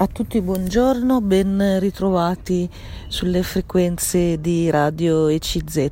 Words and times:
A 0.00 0.06
tutti 0.06 0.40
buongiorno, 0.40 1.20
ben 1.20 1.80
ritrovati 1.80 2.70
sulle 3.08 3.42
frequenze 3.42 4.40
di 4.40 4.70
Radio 4.70 5.26
ECZ. 5.26 5.90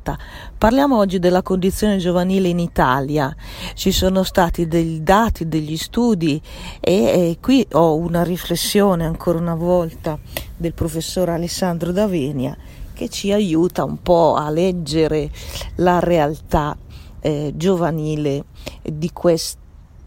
Parliamo 0.57 0.97
oggi 0.97 1.19
della 1.19 1.41
condizione 1.41 1.97
giovanile 1.97 2.47
in 2.47 2.59
Italia. 2.59 3.35
Ci 3.73 3.91
sono 3.91 4.23
stati 4.23 4.65
dei 4.65 5.03
dati, 5.03 5.49
degli 5.49 5.75
studi 5.75 6.41
e, 6.79 6.93
e 6.93 7.37
qui 7.41 7.67
ho 7.73 7.97
una 7.97 8.23
riflessione 8.23 9.03
ancora 9.03 9.39
una 9.39 9.55
volta 9.55 10.17
del 10.55 10.71
professor 10.71 11.27
Alessandro 11.27 11.91
Davenia 11.91 12.55
che 12.93 13.09
ci 13.09 13.33
aiuta 13.33 13.83
un 13.83 14.01
po' 14.01 14.35
a 14.35 14.49
leggere 14.49 15.29
la 15.75 15.99
realtà 15.99 16.77
eh, 17.19 17.51
giovanile 17.57 18.45
di 18.81 19.11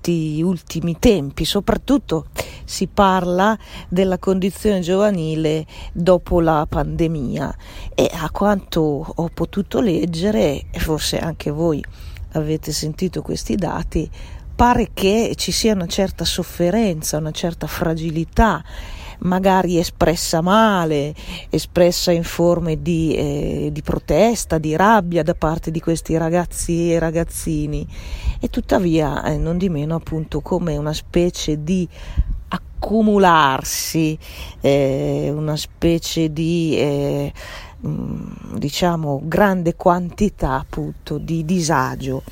questi 0.00 0.40
ultimi 0.42 0.96
tempi, 0.98 1.44
soprattutto 1.44 2.26
si 2.64 2.86
parla 2.86 3.56
della 3.88 4.18
condizione 4.18 4.80
giovanile 4.80 5.66
dopo 5.92 6.40
la 6.40 6.66
pandemia. 6.68 7.54
E 7.94 8.10
a 8.12 8.30
quanto 8.30 8.80
ho 8.80 9.30
potuto 9.32 9.80
leggere, 9.80 10.66
e 10.70 10.78
forse 10.78 11.18
anche 11.18 11.50
voi 11.50 11.84
avete 12.32 12.72
sentito 12.72 13.20
questi 13.20 13.56
dati, 13.56 14.08
pare 14.56 14.90
che 14.94 15.34
ci 15.36 15.52
sia 15.52 15.74
una 15.74 15.86
certa 15.86 16.24
sofferenza, 16.24 17.18
una 17.18 17.30
certa 17.30 17.66
fragilità 17.66 18.64
magari 19.20 19.78
espressa 19.78 20.40
male, 20.40 21.14
espressa 21.50 22.12
in 22.12 22.22
forme 22.22 22.80
di, 22.80 23.14
eh, 23.14 23.68
di, 23.72 23.82
protesta, 23.82 24.58
di 24.58 24.76
rabbia 24.76 25.22
da 25.22 25.34
parte 25.34 25.70
di 25.70 25.80
questi 25.80 26.16
ragazzi 26.16 26.92
e 26.92 26.98
ragazzini. 26.98 27.86
E 28.40 28.48
tuttavia 28.48 29.22
eh, 29.24 29.36
non 29.36 29.58
di 29.58 29.68
meno 29.68 29.94
appunto 29.94 30.40
come 30.40 30.76
una 30.76 30.92
specie 30.92 31.62
di 31.62 31.86
accumularsi, 32.48 34.18
eh, 34.60 35.30
una 35.34 35.56
specie 35.56 36.32
di 36.32 36.76
eh, 36.78 37.32
mm, 37.86 38.56
diciamo 38.56 39.20
grande 39.24 39.74
quantità 39.76 40.52
appunto 40.52 41.18
di 41.18 41.44
disagio 41.44 42.22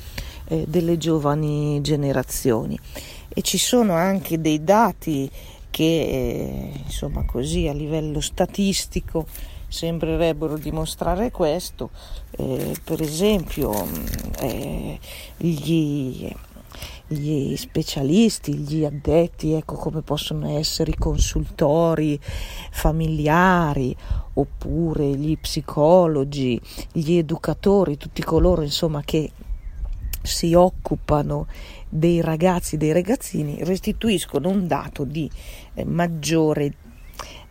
eh, 0.45 0.65
delle 0.67 0.97
giovani 0.97 1.79
generazioni. 1.81 2.77
E 3.31 3.41
ci 3.41 3.59
sono 3.59 3.93
anche 3.93 4.41
dei 4.41 4.63
dati 4.63 5.29
che 5.69 5.83
eh, 5.83 6.71
insomma 6.85 7.23
così 7.25 7.67
a 7.67 7.73
livello 7.73 8.21
statistico 8.21 9.25
sembrerebbero 9.67 10.57
dimostrare 10.57 11.31
questo 11.31 11.91
eh, 12.31 12.75
per 12.83 13.01
esempio 13.01 13.71
mm, 13.71 14.05
eh, 14.39 14.99
gli 15.37 16.31
gli 17.11 17.55
specialisti, 17.55 18.53
gli 18.53 18.85
addetti, 18.85 19.53
ecco 19.53 19.73
come 19.75 20.01
possono 20.01 20.47
essere 20.47 20.91
i 20.91 20.97
consultori 20.97 22.19
familiari 22.69 23.95
oppure 24.33 25.15
gli 25.15 25.35
psicologi, 25.39 26.61
gli 26.91 27.13
educatori, 27.13 27.97
tutti 27.97 28.21
coloro 28.21 28.61
insomma 28.61 29.01
che 29.01 29.31
si 30.21 30.53
occupano 30.53 31.47
dei 31.89 32.21
ragazzi, 32.21 32.77
dei 32.77 32.91
ragazzini, 32.91 33.63
restituiscono 33.63 34.49
un 34.49 34.67
dato 34.67 35.03
di 35.03 35.29
eh, 35.73 35.83
maggiore 35.83 36.73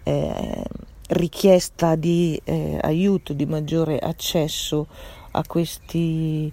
eh, 0.05 0.65
richiesta 1.09 1.97
di 1.97 2.41
eh, 2.45 2.79
aiuto, 2.81 3.33
di 3.33 3.47
maggiore 3.47 3.99
accesso 3.99 4.87
a 5.33 5.45
questi 5.47 6.53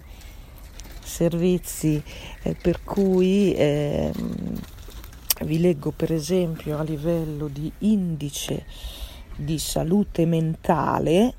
servizi 1.02 2.02
eh, 2.42 2.56
per 2.60 2.82
cui 2.82 3.54
eh, 3.54 4.12
vi 5.44 5.60
leggo 5.60 5.92
per 5.92 6.12
esempio 6.12 6.78
a 6.78 6.82
livello 6.82 7.46
di 7.46 7.70
indice 7.78 8.64
di 9.36 9.58
salute 9.58 10.26
mentale 10.26 11.34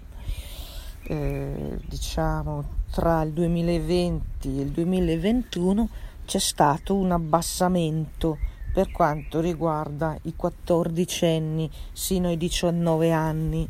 eh, 1.03 1.78
diciamo 1.86 2.75
tra 2.92 3.22
il 3.23 3.31
2020 3.31 4.57
e 4.57 4.62
il 4.62 4.69
2021 4.69 5.90
c'è 6.27 6.39
stato 6.39 6.93
un 6.93 7.11
abbassamento 7.11 8.38
per 8.73 8.91
quanto 8.91 9.39
riguarda 9.39 10.17
i 10.23 10.35
14 10.35 11.25
anni 11.25 11.71
sino 11.93 12.27
ai 12.27 12.35
19 12.35 13.11
anni. 13.11 13.67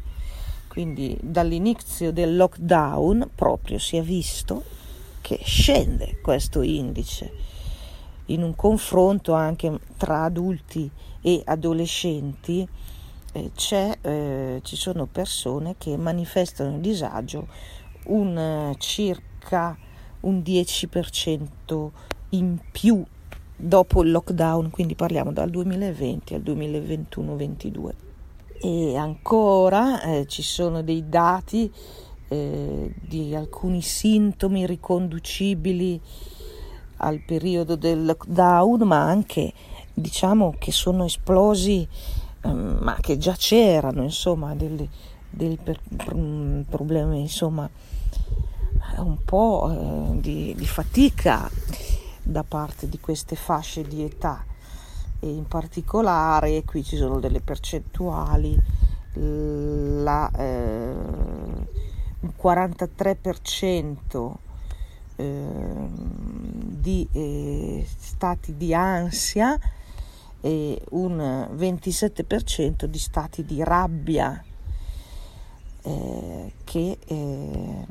Quindi 0.68 1.16
dall'inizio 1.22 2.12
del 2.12 2.36
lockdown 2.36 3.30
proprio 3.36 3.78
si 3.78 3.96
è 3.98 4.02
visto 4.02 4.64
che 5.22 5.40
scende 5.44 6.20
questo 6.20 6.64
indice 6.64 7.32
in 8.26 8.42
un 8.42 8.56
confronto 8.56 9.34
anche 9.34 9.80
tra 9.96 10.24
adulti 10.24 10.90
e 11.22 11.44
adolescenti. 11.46 12.68
Eh, 13.34 13.52
eh, 14.02 14.60
ci 14.64 14.76
sono 14.76 15.06
persone 15.06 15.76
che 15.78 15.96
manifestano 15.96 16.80
disagio 16.80 17.48
un 18.06 18.36
eh, 18.36 18.76
circa 18.80 19.78
un 20.22 20.40
10% 20.40 21.90
in 22.30 22.58
più 22.72 23.04
dopo 23.56 24.04
il 24.04 24.12
lockdown, 24.12 24.70
quindi 24.70 24.96
parliamo 24.96 25.32
dal 25.32 25.50
2020 25.50 26.36
al 26.36 26.42
2021-22. 26.42 27.90
E 28.60 28.96
ancora 28.96 30.02
eh, 30.02 30.26
ci 30.28 30.42
sono 30.42 30.82
dei 30.82 31.08
dati 31.08 31.72
eh, 32.28 32.94
di 33.00 33.36
alcuni 33.36 33.82
sintomi 33.82 34.66
riconducibili 34.66 36.00
al 36.98 37.22
periodo 37.26 37.76
del 37.76 38.06
lockdown, 38.06 38.82
ma 38.84 39.04
anche 39.04 39.54
diciamo 39.94 40.56
che 40.58 40.72
sono 40.72 41.06
esplosi, 41.06 41.88
eh, 42.42 42.52
ma 42.52 42.98
che 43.00 43.18
già 43.18 43.34
c'erano, 43.34 44.04
insomma, 44.04 44.56
dei, 44.56 45.58
per, 45.64 45.80
problemi, 46.68 47.22
insomma, 47.22 47.70
un 48.98 49.18
po' 49.24 49.72
eh, 49.72 50.22
di, 50.22 50.56
di 50.58 50.66
fatica 50.66 51.50
da 52.28 52.44
parte 52.44 52.90
di 52.90 53.00
queste 53.00 53.36
fasce 53.36 53.84
di 53.84 54.04
età. 54.04 54.44
E 55.20 55.30
in 55.30 55.48
particolare 55.48 56.64
qui 56.64 56.84
ci 56.84 56.98
sono 56.98 57.20
delle 57.20 57.42
percentuali 57.42 58.56
la 59.14 60.30
eh, 60.32 60.94
un 62.20 62.34
43% 62.40 64.34
eh, 65.16 65.90
di 65.90 67.08
eh, 67.12 67.88
stati 67.98 68.56
di 68.56 68.74
ansia 68.76 69.60
e 70.42 70.82
un 70.90 71.18
27% 71.56 72.86
di 72.86 73.00
stati 73.00 73.44
di 73.44 73.64
rabbia 73.64 74.44
eh, 75.82 76.54
che 76.64 76.98
eh, 77.06 77.86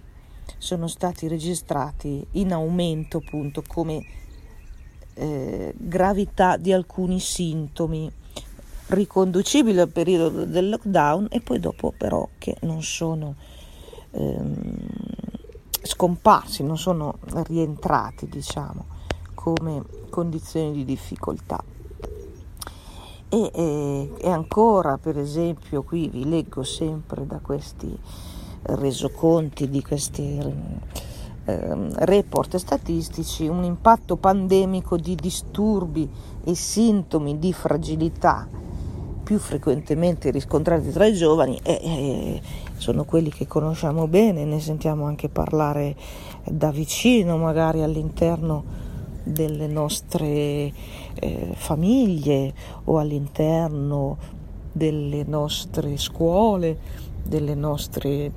sono 0.58 0.86
stati 0.86 1.26
registrati 1.26 2.24
in 2.32 2.52
aumento 2.52 3.18
appunto 3.18 3.62
come 3.66 4.04
eh, 5.16 5.74
gravità 5.76 6.56
di 6.56 6.72
alcuni 6.72 7.18
sintomi 7.18 8.10
riconducibili 8.88 9.80
al 9.80 9.88
periodo 9.88 10.44
del 10.44 10.68
lockdown 10.68 11.28
e 11.30 11.40
poi 11.40 11.58
dopo 11.58 11.92
però 11.96 12.28
che 12.38 12.56
non 12.60 12.82
sono 12.82 13.34
ehm, 14.12 14.76
scomparsi, 15.82 16.62
non 16.62 16.78
sono 16.78 17.18
rientrati, 17.46 18.28
diciamo, 18.28 18.84
come 19.34 19.82
condizioni 20.10 20.72
di 20.72 20.84
difficoltà. 20.84 21.62
E, 23.28 23.50
e, 23.52 24.10
e, 24.18 24.30
ancora, 24.30 24.98
per 24.98 25.18
esempio, 25.18 25.82
qui 25.82 26.08
vi 26.08 26.28
leggo 26.28 26.62
sempre 26.62 27.26
da 27.26 27.38
questi 27.40 27.98
resoconti, 28.62 29.68
di 29.68 29.82
questi 29.82 30.40
eh, 31.46 31.76
report 32.04 32.56
statistici, 32.56 33.46
un 33.46 33.64
impatto 33.64 34.16
pandemico 34.16 34.96
di 34.96 35.14
disturbi 35.14 36.08
e 36.44 36.54
sintomi 36.54 37.38
di 37.38 37.52
fragilità 37.52 38.48
più 39.22 39.38
frequentemente 39.38 40.30
riscontrati 40.30 40.92
tra 40.92 41.04
i 41.04 41.14
giovani 41.14 41.58
e, 41.64 41.80
e 41.82 42.40
sono 42.76 43.04
quelli 43.04 43.30
che 43.30 43.48
conosciamo 43.48 44.06
bene, 44.06 44.44
ne 44.44 44.60
sentiamo 44.60 45.04
anche 45.04 45.28
parlare 45.28 45.96
da 46.44 46.70
vicino, 46.70 47.36
magari 47.36 47.82
all'interno 47.82 48.62
delle 49.24 49.66
nostre 49.66 50.72
eh, 51.14 51.52
famiglie 51.54 52.54
o 52.84 52.98
all'interno 52.98 54.16
delle 54.70 55.24
nostre 55.26 55.96
scuole, 55.96 56.78
delle 57.24 57.56
nostre 57.56 58.30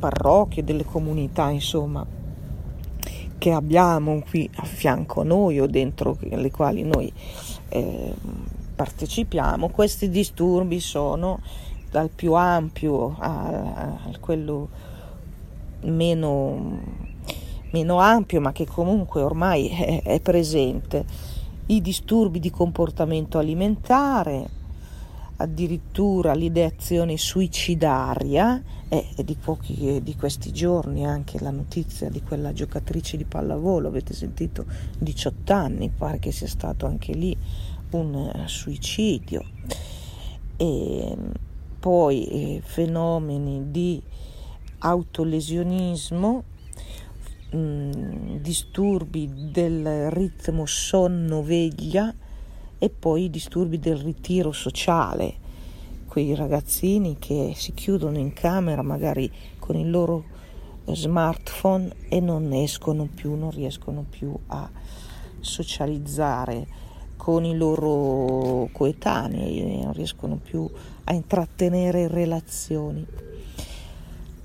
parrocchie, 0.00 0.64
delle 0.64 0.84
comunità, 0.84 1.50
insomma, 1.50 2.04
che 3.44 3.52
abbiamo 3.52 4.22
qui 4.26 4.48
a 4.54 4.64
fianco 4.64 5.20
a 5.20 5.24
noi 5.24 5.60
o 5.60 5.66
dentro 5.66 6.16
le 6.18 6.50
quali 6.50 6.82
noi 6.82 7.12
eh, 7.68 8.14
partecipiamo, 8.74 9.68
questi 9.68 10.08
disturbi 10.08 10.80
sono 10.80 11.40
dal 11.90 12.08
più 12.08 12.32
ampio 12.32 13.14
a, 13.18 13.98
a 14.06 14.18
quello 14.18 14.68
meno, 15.82 16.80
meno, 17.70 17.98
ampio, 17.98 18.40
ma 18.40 18.50
che 18.52 18.64
comunque 18.64 19.20
ormai 19.20 19.68
è, 19.68 20.02
è 20.02 20.20
presente. 20.20 21.04
I 21.66 21.82
disturbi 21.82 22.40
di 22.40 22.48
comportamento 22.48 23.36
alimentare, 23.36 24.48
addirittura 25.36 26.34
l'ideazione 26.34 27.16
suicidaria 27.16 28.62
e, 28.88 29.06
e 29.16 29.24
di, 29.24 29.34
pochi, 29.34 30.00
di 30.02 30.16
questi 30.16 30.52
giorni 30.52 31.04
anche 31.04 31.40
la 31.40 31.50
notizia 31.50 32.08
di 32.08 32.22
quella 32.22 32.52
giocatrice 32.52 33.16
di 33.16 33.24
pallavolo, 33.24 33.88
avete 33.88 34.14
sentito 34.14 34.64
18 34.98 35.52
anni, 35.52 35.90
pare 35.90 36.18
che 36.18 36.30
sia 36.30 36.46
stato 36.46 36.86
anche 36.86 37.12
lì 37.12 37.36
un 37.90 38.14
uh, 38.14 38.46
suicidio. 38.46 39.44
E 40.56 41.16
poi 41.80 42.24
eh, 42.26 42.60
fenomeni 42.64 43.70
di 43.70 44.00
autolesionismo, 44.78 46.44
mh, 47.50 47.56
mm, 47.56 48.36
disturbi 48.36 49.50
del 49.50 50.10
ritmo 50.10 50.64
sonno-veglia 50.64 52.14
e 52.84 52.90
poi 52.90 53.30
disturbi 53.30 53.78
del 53.78 53.96
ritiro 53.96 54.52
sociale, 54.52 55.36
quei 56.06 56.34
ragazzini 56.34 57.16
che 57.18 57.54
si 57.56 57.72
chiudono 57.72 58.18
in 58.18 58.34
camera 58.34 58.82
magari 58.82 59.32
con 59.58 59.74
il 59.76 59.88
loro 59.88 60.24
smartphone 60.88 61.90
e 62.10 62.20
non 62.20 62.52
escono 62.52 63.08
più, 63.12 63.36
non 63.36 63.50
riescono 63.52 64.04
più 64.06 64.36
a 64.48 64.68
socializzare 65.40 66.66
con 67.16 67.46
i 67.46 67.56
loro 67.56 68.68
coetanei, 68.70 69.82
non 69.82 69.94
riescono 69.94 70.36
più 70.36 70.68
a 71.04 71.14
intrattenere 71.14 72.06
relazioni. 72.06 73.06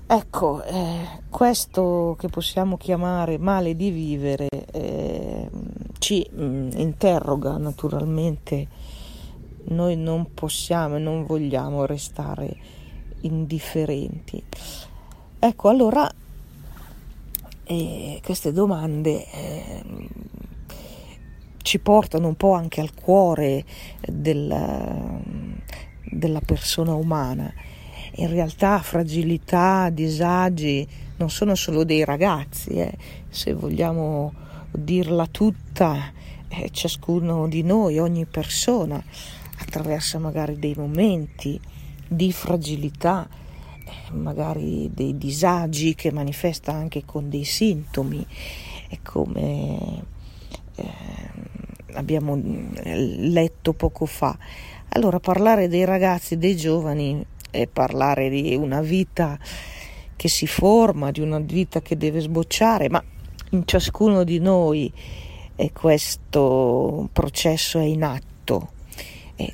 Ecco, 0.06 0.64
eh, 0.64 1.20
questo 1.28 2.16
che 2.18 2.28
possiamo 2.28 2.78
chiamare 2.78 3.36
male 3.36 3.76
di 3.76 3.90
vivere 3.90 4.48
eh, 4.72 5.39
ci 6.00 6.28
mh, 6.28 6.42
mm, 6.42 6.70
interroga 6.76 7.56
naturalmente. 7.58 8.66
Noi 9.66 9.96
non 9.96 10.34
possiamo 10.34 10.96
e 10.96 10.98
non 10.98 11.24
vogliamo 11.24 11.86
restare 11.86 12.56
indifferenti. 13.20 14.42
Ecco, 15.38 15.68
allora 15.68 16.10
eh, 17.64 18.20
queste 18.24 18.52
domande 18.52 19.26
ehm, 19.30 20.08
ci 21.58 21.78
portano 21.78 22.26
un 22.26 22.34
po' 22.34 22.54
anche 22.54 22.80
al 22.80 22.94
cuore 22.94 23.64
del, 24.00 25.22
della 26.10 26.40
persona 26.40 26.94
umana 26.94 27.52
in 28.16 28.28
realtà 28.28 28.80
fragilità, 28.80 29.88
disagi 29.90 30.86
non 31.16 31.30
sono 31.30 31.54
solo 31.54 31.84
dei 31.84 32.04
ragazzi, 32.04 32.70
eh. 32.70 32.96
se 33.28 33.52
vogliamo 33.52 34.32
dirla 34.70 35.26
tutta, 35.26 36.12
eh, 36.48 36.70
ciascuno 36.70 37.48
di 37.48 37.62
noi, 37.62 37.98
ogni 37.98 38.26
persona 38.26 39.02
attraversa 39.58 40.18
magari 40.18 40.58
dei 40.58 40.74
momenti 40.76 41.60
di 42.08 42.32
fragilità, 42.32 43.28
eh, 43.84 44.12
magari 44.14 44.90
dei 44.92 45.16
disagi 45.16 45.94
che 45.94 46.12
manifesta 46.12 46.72
anche 46.72 47.04
con 47.04 47.28
dei 47.28 47.44
sintomi, 47.44 48.24
è 48.88 48.98
come 49.02 50.04
eh, 50.74 50.92
abbiamo 51.92 52.38
letto 52.42 53.72
poco 53.72 54.06
fa. 54.06 54.36
Allora 54.90 55.20
parlare 55.20 55.68
dei 55.68 55.84
ragazzi, 55.84 56.36
dei 56.36 56.56
giovani 56.56 57.24
e 57.50 57.66
parlare 57.66 58.28
di 58.28 58.54
una 58.56 58.80
vita 58.80 59.38
che 60.16 60.28
si 60.28 60.46
forma, 60.46 61.10
di 61.10 61.20
una 61.20 61.38
vita 61.38 61.80
che 61.80 61.96
deve 61.96 62.20
sbocciare, 62.20 62.88
ma 62.88 63.02
in 63.50 63.66
ciascuno 63.66 64.24
di 64.24 64.38
noi 64.38 64.92
questo 65.72 67.08
processo 67.12 67.78
è 67.78 67.84
in 67.84 68.02
atto. 68.02 68.70
E 69.36 69.52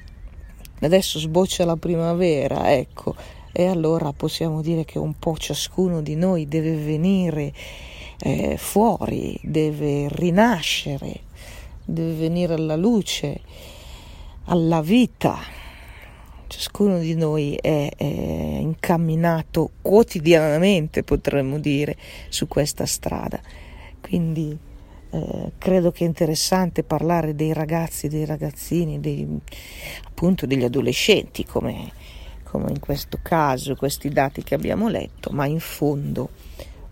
adesso 0.80 1.18
sboccia 1.18 1.64
la 1.64 1.76
primavera, 1.76 2.72
ecco, 2.72 3.14
e 3.52 3.66
allora 3.66 4.12
possiamo 4.12 4.62
dire 4.62 4.84
che 4.84 4.98
un 4.98 5.14
po' 5.18 5.36
ciascuno 5.36 6.02
di 6.02 6.14
noi 6.14 6.46
deve 6.46 6.76
venire 6.76 7.52
eh, 8.20 8.56
fuori, 8.56 9.38
deve 9.42 10.08
rinascere, 10.10 11.20
deve 11.84 12.12
venire 12.14 12.54
alla 12.54 12.76
luce, 12.76 13.40
alla 14.44 14.80
vita 14.80 15.64
ciascuno 16.48 16.98
di 16.98 17.14
noi 17.16 17.56
è, 17.56 17.90
è 17.96 18.04
incamminato 18.04 19.70
quotidianamente, 19.82 21.02
potremmo 21.02 21.58
dire, 21.58 21.96
su 22.28 22.46
questa 22.46 22.86
strada. 22.86 23.40
Quindi 24.06 24.56
eh, 25.10 25.52
credo 25.58 25.90
che 25.90 26.04
è 26.04 26.06
interessante 26.06 26.84
parlare 26.84 27.34
dei 27.34 27.52
ragazzi, 27.52 28.06
dei 28.06 28.24
ragazzini, 28.24 29.00
dei, 29.00 29.26
appunto 30.06 30.46
degli 30.46 30.62
adolescenti, 30.62 31.44
come, 31.44 31.90
come 32.44 32.70
in 32.70 32.78
questo 32.78 33.18
caso, 33.20 33.74
questi 33.74 34.08
dati 34.08 34.44
che 34.44 34.54
abbiamo 34.54 34.86
letto, 34.88 35.30
ma 35.32 35.46
in 35.46 35.58
fondo 35.58 36.28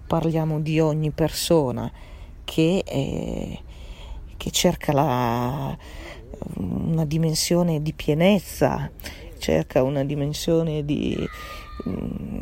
parliamo 0.09 0.59
di 0.59 0.81
ogni 0.81 1.13
persona 1.13 1.89
che, 2.43 2.83
eh, 2.85 3.61
che 4.37 4.51
cerca 4.51 4.93
la, 4.93 5.79
una 6.57 7.05
dimensione 7.05 7.81
di 7.81 7.93
pienezza, 7.93 8.91
cerca 9.39 9.85
una 9.85 10.03
dimensione 10.03 10.85
di, 10.85 11.17
mm, 11.89 12.41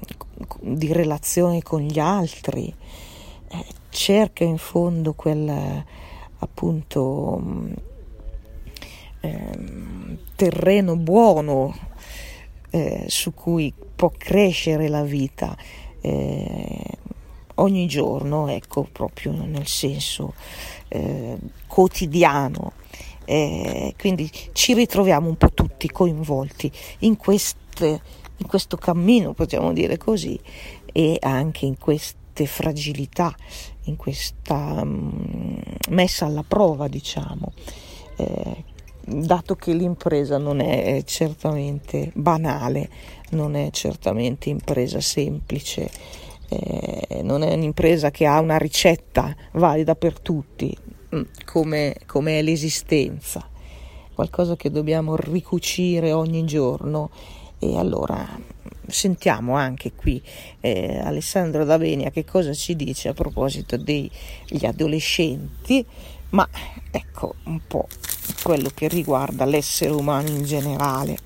di 0.61 0.93
relazione 0.95 1.61
con 1.61 1.83
gli 1.83 1.99
altri, 1.99 2.75
eh, 3.51 3.81
cerca 3.93 4.43
in 4.43 4.57
fondo 4.57 5.13
quel 5.13 5.85
appunto 6.39 7.41
eh, 9.21 9.59
terreno 10.35 10.97
buono 10.97 11.77
eh, 12.71 13.05
su 13.07 13.35
cui 13.35 13.73
può 13.95 14.11
crescere 14.17 14.89
la 14.89 15.03
vita 15.03 15.57
eh, 16.01 16.85
ogni 17.57 17.87
giorno, 17.87 18.49
ecco, 18.49 18.89
proprio 18.91 19.33
nel 19.33 19.67
senso 19.67 20.35
eh, 20.89 21.37
quotidiano. 21.67 22.73
Eh, 23.25 23.95
quindi 23.97 24.29
ci 24.53 24.75
ritroviamo 24.75 25.29
un 25.29 25.37
po' 25.37 25.53
tutti 25.53 25.89
coinvolti 25.89 26.71
in, 27.01 27.17
queste, 27.17 28.01
in 28.39 28.47
questo 28.47 28.77
cammino, 28.77 29.33
possiamo 29.33 29.73
dire 29.73 29.97
così, 29.97 30.39
e 30.93 31.19
anche 31.21 31.67
in 31.67 31.79
queste 31.79 32.47
fragilità, 32.47 33.33
in 33.85 33.97
questa 33.97 34.81
um, 34.83 35.61
messa 35.91 36.27
alla 36.27 36.45
prova, 36.47 36.89
diciamo. 36.89 37.53
Eh, 38.17 38.65
dato 39.05 39.57
che 39.57 39.73
l'impresa 39.73 40.39
non 40.39 40.61
è 40.61 41.03
certamente 41.05 42.11
banale, 42.15 42.89
non 43.31 43.57
è 43.57 43.71
certamente 43.71 44.49
impresa 44.49 45.01
semplice, 45.01 45.91
eh, 46.49 47.23
non 47.23 47.43
è 47.43 47.53
un'impresa 47.53 48.11
che 48.11 48.27
ha 48.27 48.39
una 48.39 48.59
ricetta 48.59 49.35
valida 49.53 49.95
per 49.97 50.21
tutti, 50.21 50.77
Mm, 51.15 51.23
come, 51.45 51.97
come 52.07 52.39
è 52.39 52.43
l'esistenza, 52.43 53.47
qualcosa 54.15 54.57
che 54.57 54.71
dobbiamo 54.71 55.15
ricucire 55.15 56.13
ogni 56.13 56.45
giorno. 56.47 57.11
E 57.59 57.77
allora 57.77 58.27
sentiamo 58.93 59.57
anche 59.57 59.93
qui 59.93 60.23
eh, 60.61 61.01
Alessandro 61.03 61.65
Davenia 61.65 62.11
che 62.11 62.25
cosa 62.25 62.53
ci 62.53 62.77
dice 62.77 63.09
a 63.09 63.15
proposito 63.15 63.77
degli 63.77 64.11
adolescenti, 64.65 65.85
ma 66.31 66.49
ecco 66.91 67.37
un 67.45 67.61
po' 67.67 67.89
quello 68.43 68.71
che 68.75 68.89
riguarda 68.89 69.45
l'essere 69.45 69.93
umano 69.93 70.29
in 70.29 70.45
generale. 70.45 71.17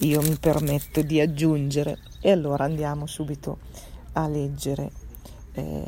Io 0.00 0.20
mi 0.22 0.36
permetto 0.40 1.02
di 1.02 1.20
aggiungere 1.20 1.98
e 2.20 2.30
allora 2.30 2.64
andiamo 2.64 3.06
subito 3.06 3.58
a 4.14 4.26
leggere 4.26 4.90
eh, 5.52 5.84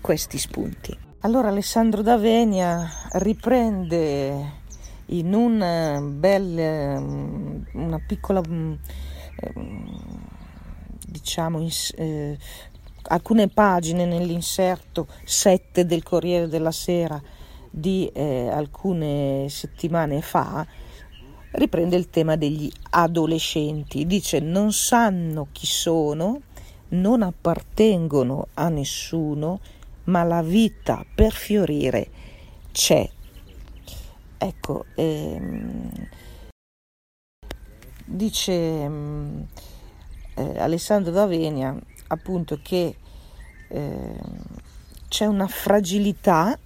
questi 0.00 0.38
spunti. 0.38 0.96
Allora 1.20 1.48
Alessandro 1.48 2.00
D'Avenia 2.00 2.88
riprende 3.12 4.58
in 5.06 5.34
un 5.34 6.14
bel, 6.18 7.00
mm, 7.00 7.62
una 7.72 7.98
piccola, 8.06 8.40
mm, 8.46 8.74
diciamo, 11.10 11.60
in, 11.60 11.70
eh, 11.96 12.38
alcune 13.04 13.48
pagine 13.48 14.04
nell'inserto 14.04 15.06
7 15.24 15.84
del 15.84 16.02
Corriere 16.02 16.48
della 16.48 16.72
Sera 16.72 17.20
di 17.70 18.10
eh, 18.12 18.48
alcune 18.48 19.46
settimane 19.48 20.20
fa, 20.22 20.66
riprende 21.52 21.96
il 21.96 22.10
tema 22.10 22.36
degli 22.36 22.70
adolescenti. 22.90 24.06
Dice 24.06 24.40
non 24.40 24.72
sanno 24.72 25.48
chi 25.52 25.66
sono, 25.66 26.42
non 26.88 27.22
appartengono 27.22 28.48
a 28.54 28.68
nessuno, 28.68 29.60
ma 30.04 30.24
la 30.24 30.42
vita 30.42 31.04
per 31.14 31.32
fiorire 31.32 32.08
c'è. 32.72 33.08
Ecco, 34.38 34.86
ehm, 34.94 36.08
dice 38.06 38.52
ehm, 38.52 39.46
eh, 40.40 40.58
Alessandro 40.58 41.12
D'Avenia 41.12 41.76
appunto 42.08 42.58
che 42.62 42.96
eh, 43.68 44.18
c'è 45.08 45.26
una 45.26 45.46
fragilità 45.46 46.58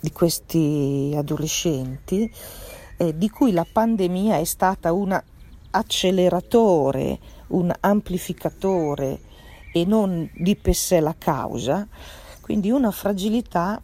di 0.00 0.12
questi 0.12 1.12
adolescenti 1.16 2.30
eh, 2.96 3.16
di 3.16 3.30
cui 3.30 3.52
la 3.52 3.66
pandemia 3.70 4.36
è 4.36 4.44
stata 4.44 4.92
una 4.92 5.22
acceleratore, 5.70 7.18
un 7.48 7.72
amplificatore 7.80 9.20
e 9.72 9.84
non 9.84 10.28
di 10.34 10.56
per 10.56 10.74
sé 10.74 11.00
la 11.00 11.14
causa, 11.16 11.86
quindi 12.40 12.70
una 12.70 12.90
fragilità 12.90 13.80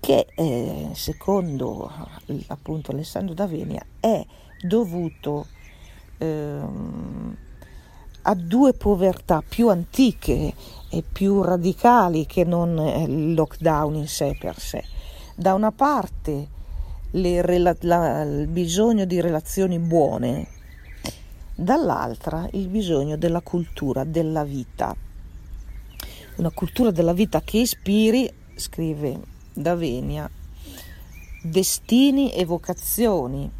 che 0.00 0.26
eh, 0.34 0.90
secondo 0.94 1.90
appunto 2.46 2.92
Alessandro 2.92 3.34
D'Avenia 3.34 3.84
è 3.98 4.24
dovuto 4.62 5.46
ehm, 6.18 7.36
a 8.28 8.34
due 8.34 8.74
povertà 8.74 9.42
più 9.46 9.70
antiche 9.70 10.52
e 10.90 11.02
più 11.02 11.42
radicali 11.42 12.26
che 12.26 12.44
non 12.44 12.76
il 13.08 13.32
lockdown 13.32 13.94
in 13.94 14.06
sé 14.06 14.36
per 14.38 14.58
sé. 14.58 14.84
Da 15.34 15.54
una 15.54 15.72
parte 15.72 16.48
le, 17.12 17.58
la, 17.80 18.22
il 18.22 18.46
bisogno 18.48 19.06
di 19.06 19.22
relazioni 19.22 19.78
buone, 19.78 20.46
dall'altra 21.54 22.46
il 22.52 22.68
bisogno 22.68 23.16
della 23.16 23.40
cultura 23.40 24.04
della 24.04 24.44
vita. 24.44 24.94
Una 26.36 26.50
cultura 26.50 26.90
della 26.90 27.14
vita 27.14 27.40
che 27.40 27.58
ispiri, 27.58 28.30
scrive 28.56 29.20
Davenia, 29.54 30.30
destini 31.42 32.32
e 32.34 32.44
vocazioni, 32.44 33.50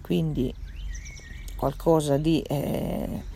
quindi 0.00 0.52
qualcosa 1.56 2.16
di 2.18 2.40
eh, 2.42 3.34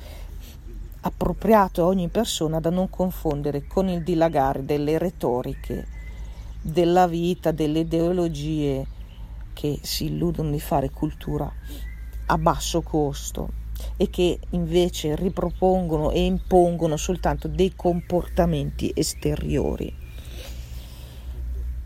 appropriato 1.02 1.82
a 1.82 1.86
ogni 1.86 2.08
persona 2.08 2.60
da 2.60 2.70
non 2.70 2.90
confondere 2.90 3.66
con 3.66 3.88
il 3.88 4.02
dilagare 4.02 4.64
delle 4.64 4.98
retoriche 4.98 5.86
della 6.60 7.06
vita, 7.06 7.52
delle 7.52 7.80
ideologie 7.80 8.86
che 9.52 9.78
si 9.82 10.06
illudono 10.06 10.50
di 10.50 10.60
fare 10.60 10.90
cultura 10.90 11.50
a 12.26 12.38
basso 12.38 12.82
costo 12.82 13.58
e 13.96 14.10
che 14.10 14.38
invece 14.50 15.16
ripropongono 15.16 16.10
e 16.10 16.24
impongono 16.24 16.96
soltanto 16.96 17.48
dei 17.48 17.74
comportamenti 17.74 18.92
esteriori. 18.94 19.96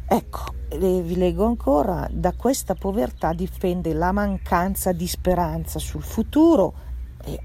Ecco, 0.07 0.53
vi 0.77 1.17
leggo 1.17 1.47
ancora, 1.47 2.07
da 2.11 2.33
questa 2.33 2.75
povertà 2.75 3.33
dipende 3.33 3.95
la 3.95 4.13
mancanza 4.13 4.93
di 4.93 5.07
speranza 5.07 5.79
sul 5.79 6.03
futuro 6.03 6.75
e 7.25 7.41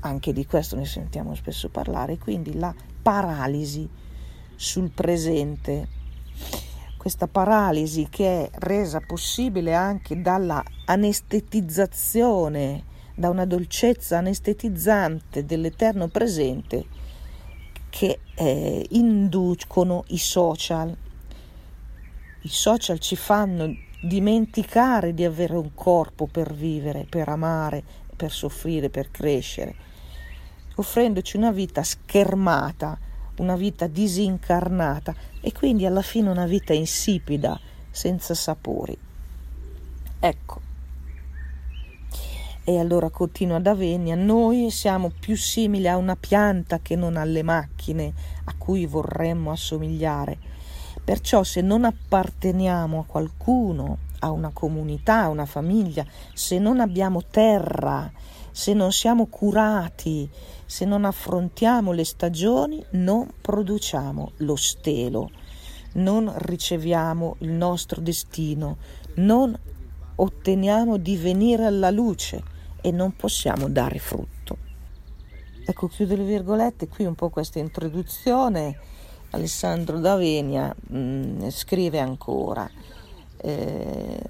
anche 0.00 0.32
di 0.32 0.46
questo 0.46 0.76
ne 0.76 0.86
sentiamo 0.86 1.34
spesso 1.34 1.68
parlare, 1.68 2.18
quindi 2.18 2.58
la 2.58 2.74
paralisi 3.02 3.86
sul 4.56 4.90
presente. 4.90 5.98
Questa 6.96 7.26
paralisi 7.26 8.06
che 8.10 8.44
è 8.44 8.50
resa 8.58 9.00
possibile 9.00 9.74
anche 9.74 10.20
dalla 10.20 10.62
anestetizzazione, 10.84 12.84
da 13.14 13.30
una 13.30 13.46
dolcezza 13.46 14.18
anestetizzante 14.18 15.46
dell'eterno 15.46 16.08
presente 16.08 16.84
che 17.88 18.20
eh, 18.34 18.86
inducono 18.90 20.04
i 20.08 20.18
social. 20.18 20.94
I 22.42 22.48
social 22.48 22.98
ci 22.98 23.16
fanno 23.16 23.74
dimenticare 24.02 25.14
di 25.14 25.24
avere 25.24 25.56
un 25.56 25.72
corpo 25.74 26.26
per 26.26 26.52
vivere, 26.52 27.06
per 27.08 27.30
amare, 27.30 27.82
per 28.14 28.30
soffrire, 28.30 28.90
per 28.90 29.10
crescere 29.10 29.88
offrendoci 30.80 31.36
una 31.36 31.52
vita 31.52 31.82
schermata, 31.82 32.98
una 33.36 33.56
vita 33.56 33.86
disincarnata 33.86 35.14
e 35.40 35.52
quindi 35.52 35.86
alla 35.86 36.02
fine 36.02 36.28
una 36.28 36.46
vita 36.46 36.72
insipida, 36.72 37.58
senza 37.90 38.34
sapori. 38.34 38.96
Ecco. 40.18 40.60
E 42.62 42.78
allora 42.78 43.08
continua 43.08 43.58
Davenia, 43.58 44.14
noi 44.14 44.70
siamo 44.70 45.10
più 45.18 45.36
simili 45.36 45.88
a 45.88 45.96
una 45.96 46.14
pianta 46.14 46.78
che 46.80 46.94
non 46.94 47.16
alle 47.16 47.42
macchine 47.42 48.12
a 48.44 48.54
cui 48.56 48.86
vorremmo 48.86 49.50
assomigliare. 49.50 50.38
Perciò 51.02 51.42
se 51.42 51.62
non 51.62 51.84
apparteniamo 51.84 53.00
a 53.00 53.04
qualcuno, 53.04 53.98
a 54.20 54.30
una 54.30 54.50
comunità, 54.52 55.22
a 55.22 55.28
una 55.28 55.46
famiglia, 55.46 56.04
se 56.34 56.58
non 56.58 56.80
abbiamo 56.80 57.24
terra, 57.24 58.10
se 58.50 58.74
non 58.74 58.92
siamo 58.92 59.26
curati, 59.26 60.28
se 60.66 60.84
non 60.84 61.04
affrontiamo 61.04 61.92
le 61.92 62.04
stagioni, 62.04 62.84
non 62.90 63.28
produciamo 63.40 64.32
lo 64.38 64.56
stelo, 64.56 65.30
non 65.94 66.32
riceviamo 66.36 67.36
il 67.40 67.50
nostro 67.50 68.00
destino, 68.00 68.76
non 69.16 69.58
otteniamo 70.16 70.96
di 70.96 71.16
venire 71.16 71.64
alla 71.64 71.90
luce 71.90 72.42
e 72.80 72.90
non 72.90 73.16
possiamo 73.16 73.68
dare 73.68 73.98
frutto. 73.98 74.68
Ecco, 75.64 75.88
chiudo 75.88 76.16
le 76.16 76.24
virgolette, 76.24 76.88
qui 76.88 77.04
un 77.04 77.14
po' 77.14 77.28
questa 77.28 77.58
introduzione. 77.58 78.78
Alessandro 79.30 80.00
D'Avenia 80.00 80.74
mh, 80.74 80.98
mm, 80.98 81.48
scrive 81.50 82.00
ancora, 82.00 82.68
eh, 83.36 84.22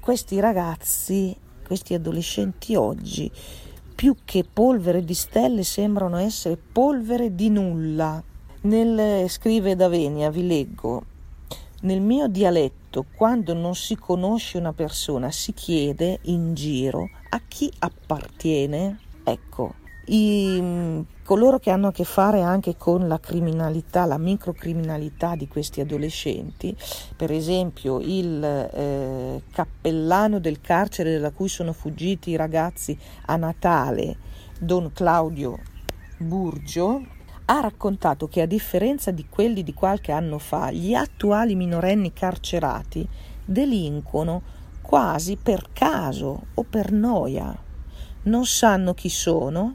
questi 0.00 0.40
ragazzi 0.40 1.36
questi 1.68 1.94
adolescenti 1.94 2.74
oggi, 2.74 3.30
più 3.94 4.16
che 4.24 4.44
polvere 4.50 5.04
di 5.04 5.14
stelle, 5.14 5.62
sembrano 5.62 6.16
essere 6.16 6.56
polvere 6.56 7.36
di 7.36 7.50
nulla. 7.50 8.20
Nel, 8.62 9.28
scrive 9.28 9.76
Davenia, 9.76 10.30
vi 10.30 10.46
leggo, 10.46 11.04
nel 11.82 12.00
mio 12.00 12.26
dialetto, 12.26 13.04
quando 13.14 13.54
non 13.54 13.76
si 13.76 13.94
conosce 13.94 14.58
una 14.58 14.72
persona, 14.72 15.30
si 15.30 15.52
chiede 15.52 16.18
in 16.22 16.54
giro 16.54 17.08
a 17.28 17.40
chi 17.46 17.70
appartiene. 17.78 18.98
Ecco, 19.22 19.74
i, 20.08 21.04
coloro 21.24 21.58
che 21.58 21.70
hanno 21.70 21.88
a 21.88 21.92
che 21.92 22.04
fare 22.04 22.40
anche 22.40 22.76
con 22.76 23.06
la 23.06 23.20
criminalità, 23.20 24.06
la 24.06 24.18
microcriminalità 24.18 25.36
di 25.36 25.48
questi 25.48 25.80
adolescenti, 25.80 26.76
per 27.16 27.30
esempio 27.30 28.00
il 28.00 28.42
eh, 28.42 29.42
cappellano 29.52 30.38
del 30.40 30.60
carcere 30.60 31.18
da 31.18 31.30
cui 31.30 31.48
sono 31.48 31.72
fuggiti 31.72 32.30
i 32.30 32.36
ragazzi 32.36 32.98
a 33.26 33.36
Natale, 33.36 34.16
Don 34.58 34.90
Claudio 34.92 35.58
Burgio, 36.18 37.02
ha 37.44 37.60
raccontato 37.60 38.28
che 38.28 38.42
a 38.42 38.46
differenza 38.46 39.10
di 39.10 39.26
quelli 39.28 39.62
di 39.62 39.72
qualche 39.72 40.12
anno 40.12 40.38
fa, 40.38 40.70
gli 40.70 40.94
attuali 40.94 41.54
minorenni 41.54 42.12
carcerati 42.12 43.06
delinquono 43.44 44.42
quasi 44.82 45.36
per 45.36 45.68
caso 45.72 46.46
o 46.54 46.62
per 46.62 46.92
noia. 46.92 47.56
Non 48.22 48.44
sanno 48.44 48.92
chi 48.94 49.08
sono, 49.08 49.74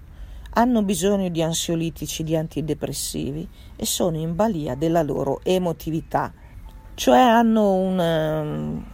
hanno 0.54 0.84
bisogno 0.84 1.30
di 1.30 1.42
ansiolitici, 1.42 2.24
di 2.24 2.36
antidepressivi 2.36 3.48
e 3.76 3.86
sono 3.86 4.18
in 4.18 4.36
balia 4.36 4.76
della 4.76 5.02
loro 5.02 5.40
emotività, 5.44 6.32
cioè 6.96 7.20
hanno 7.20 7.74
un 7.74 8.00
um, 8.00 8.86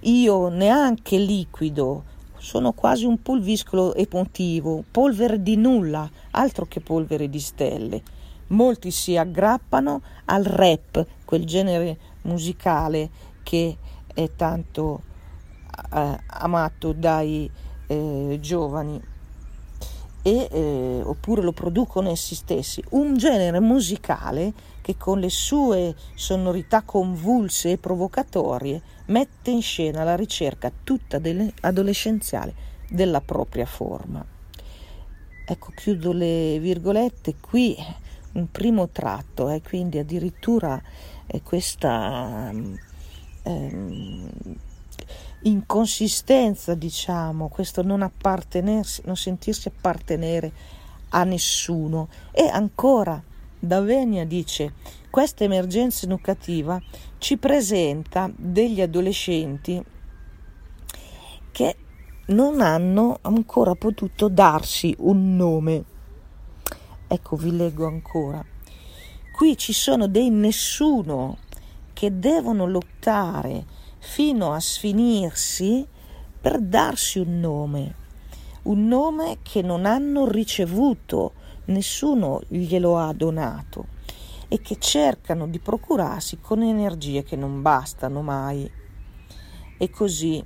io 0.00 0.48
neanche 0.48 1.16
liquido, 1.16 2.04
sono 2.36 2.72
quasi 2.72 3.04
un 3.04 3.20
pulviscolo 3.22 3.94
emotivo, 3.94 4.84
polvere 4.90 5.42
di 5.42 5.56
nulla, 5.56 6.08
altro 6.32 6.66
che 6.66 6.80
polvere 6.80 7.28
di 7.28 7.40
stelle. 7.40 8.02
Molti 8.48 8.90
si 8.90 9.16
aggrappano 9.16 10.02
al 10.26 10.44
rap, 10.44 11.06
quel 11.24 11.44
genere 11.46 11.98
musicale 12.22 13.10
che 13.42 13.76
è 14.12 14.30
tanto 14.36 15.02
eh, 15.94 16.18
amato 16.26 16.92
dai 16.92 17.50
eh, 17.86 18.38
giovani 18.40 19.00
e, 20.22 20.48
eh, 20.50 21.00
oppure 21.02 21.42
lo 21.42 21.52
producono 21.52 22.08
essi 22.08 22.34
stessi, 22.34 22.82
un 22.90 23.16
genere 23.16 23.60
musicale 23.60 24.52
che 24.80 24.96
con 24.96 25.18
le 25.18 25.30
sue 25.30 25.94
sonorità 26.14 26.82
convulse 26.82 27.72
e 27.72 27.78
provocatorie 27.78 28.80
mette 29.06 29.50
in 29.50 29.62
scena 29.62 30.04
la 30.04 30.16
ricerca 30.16 30.72
tutta 30.82 31.20
adolescenziale 31.60 32.54
della 32.88 33.20
propria 33.20 33.66
forma. 33.66 34.24
Ecco, 35.44 35.72
chiudo 35.74 36.12
le 36.12 36.58
virgolette, 36.60 37.34
qui 37.40 37.76
un 38.32 38.50
primo 38.50 38.88
tratto, 38.88 39.50
eh, 39.50 39.60
quindi 39.60 39.98
addirittura 39.98 40.80
eh, 41.26 41.42
questa... 41.42 42.52
Ehm, 43.42 44.60
inconsistenza, 45.42 46.74
diciamo, 46.74 47.48
questo 47.48 47.82
non 47.82 48.02
appartenersi, 48.02 49.02
non 49.04 49.16
sentirsi 49.16 49.68
appartenere 49.68 50.52
a 51.10 51.24
nessuno. 51.24 52.08
E 52.30 52.46
ancora, 52.48 53.22
Davenia 53.58 54.24
dice, 54.24 54.74
questa 55.10 55.44
emergenza 55.44 56.06
educativa 56.06 56.80
ci 57.18 57.36
presenta 57.36 58.30
degli 58.34 58.80
adolescenti 58.80 59.82
che 61.52 61.76
non 62.26 62.60
hanno 62.60 63.18
ancora 63.22 63.74
potuto 63.74 64.28
darsi 64.28 64.94
un 64.98 65.36
nome. 65.36 65.84
Ecco, 67.06 67.36
vi 67.36 67.54
leggo 67.54 67.86
ancora. 67.86 68.42
Qui 69.32 69.56
ci 69.56 69.72
sono 69.72 70.08
dei 70.08 70.30
nessuno 70.30 71.38
che 71.92 72.18
devono 72.18 72.66
lottare 72.66 73.64
fino 74.04 74.52
a 74.52 74.58
sfinirsi 74.58 75.86
per 76.40 76.60
darsi 76.60 77.20
un 77.20 77.38
nome. 77.38 77.94
un 78.62 78.86
nome 78.86 79.38
che 79.42 79.62
non 79.62 79.86
hanno 79.86 80.28
ricevuto, 80.28 81.32
nessuno 81.66 82.42
glielo 82.48 82.98
ha 82.98 83.12
donato 83.12 83.86
e 84.48 84.60
che 84.60 84.76
cercano 84.78 85.46
di 85.46 85.60
procurarsi 85.60 86.38
con 86.40 86.62
energie 86.62 87.22
che 87.22 87.36
non 87.36 87.62
bastano 87.62 88.22
mai. 88.22 88.70
E 89.78 89.90
così 89.90 90.44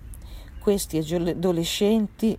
questi 0.61 0.99
adolescenti, 0.99 2.39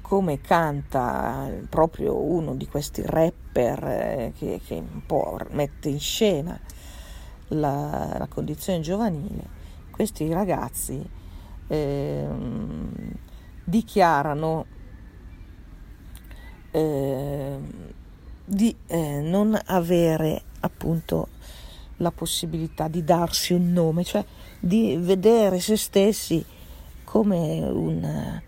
come 0.00 0.40
canta 0.40 1.50
proprio 1.68 2.16
uno 2.16 2.54
di 2.54 2.66
questi 2.66 3.02
rapper 3.04 3.84
eh, 3.84 4.32
che, 4.36 4.60
che, 4.66 4.74
un 4.74 5.04
po' 5.06 5.38
mette 5.50 5.90
in 5.90 6.00
scena 6.00 6.58
la, 7.48 8.16
la 8.18 8.26
condizione 8.28 8.80
giovanile, 8.80 9.44
questi 9.90 10.32
ragazzi 10.32 11.02
eh, 11.68 12.28
dichiarano 13.64 14.66
eh, 16.70 17.58
di 18.44 18.76
eh, 18.86 19.20
non 19.20 19.58
avere 19.66 20.42
appunto 20.60 21.28
la 21.98 22.10
possibilità 22.10 22.88
di 22.88 23.02
darsi 23.02 23.54
un 23.54 23.72
nome, 23.72 24.04
cioè 24.04 24.24
di 24.60 24.96
vedere 25.00 25.60
se 25.60 25.76
stessi 25.76 26.44
come 27.04 27.60
una, 27.62 28.42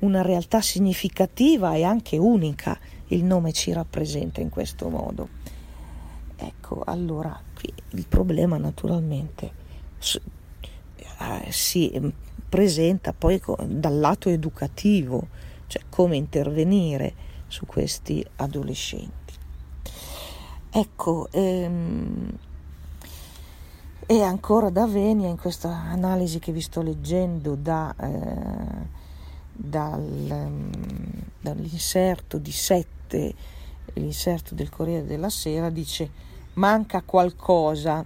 una 0.00 0.22
realtà 0.22 0.60
significativa 0.60 1.74
e 1.74 1.84
anche 1.84 2.16
unica. 2.16 2.78
Il 3.08 3.22
nome 3.22 3.52
ci 3.52 3.72
rappresenta 3.72 4.40
in 4.40 4.48
questo 4.48 4.88
modo. 4.88 5.28
Ecco, 6.36 6.82
allora 6.84 7.38
qui 7.58 7.72
il 7.90 8.06
problema 8.06 8.58
naturalmente 8.58 9.50
eh, 11.18 11.50
si 11.50 12.12
presenta 12.48 13.12
poi 13.12 13.40
dal 13.66 13.98
lato 13.98 14.28
educativo, 14.28 15.28
cioè 15.66 15.82
come 15.88 16.16
intervenire 16.16 17.14
su 17.48 17.66
questi 17.66 18.24
adolescenti. 18.36 19.34
Ecco, 20.70 21.28
ehm, 21.30 22.38
e 24.06 24.22
ancora 24.22 24.70
da 24.70 24.86
Venia, 24.86 25.28
in 25.28 25.38
questa 25.38 25.70
analisi 25.70 26.38
che 26.38 26.52
vi 26.52 26.60
sto 26.60 26.82
leggendo 26.82 27.56
da, 27.56 27.94
eh, 27.98 28.86
dal, 29.52 30.28
ehm, 30.30 30.70
dall'inserto 31.40 32.38
di 32.38 32.52
7, 32.52 33.34
l'inserto 33.94 34.54
del 34.54 34.68
Corriere 34.68 35.06
della 35.06 35.30
Sera, 35.30 35.70
dice 35.70 36.24
manca 36.56 37.02
qualcosa. 37.02 38.04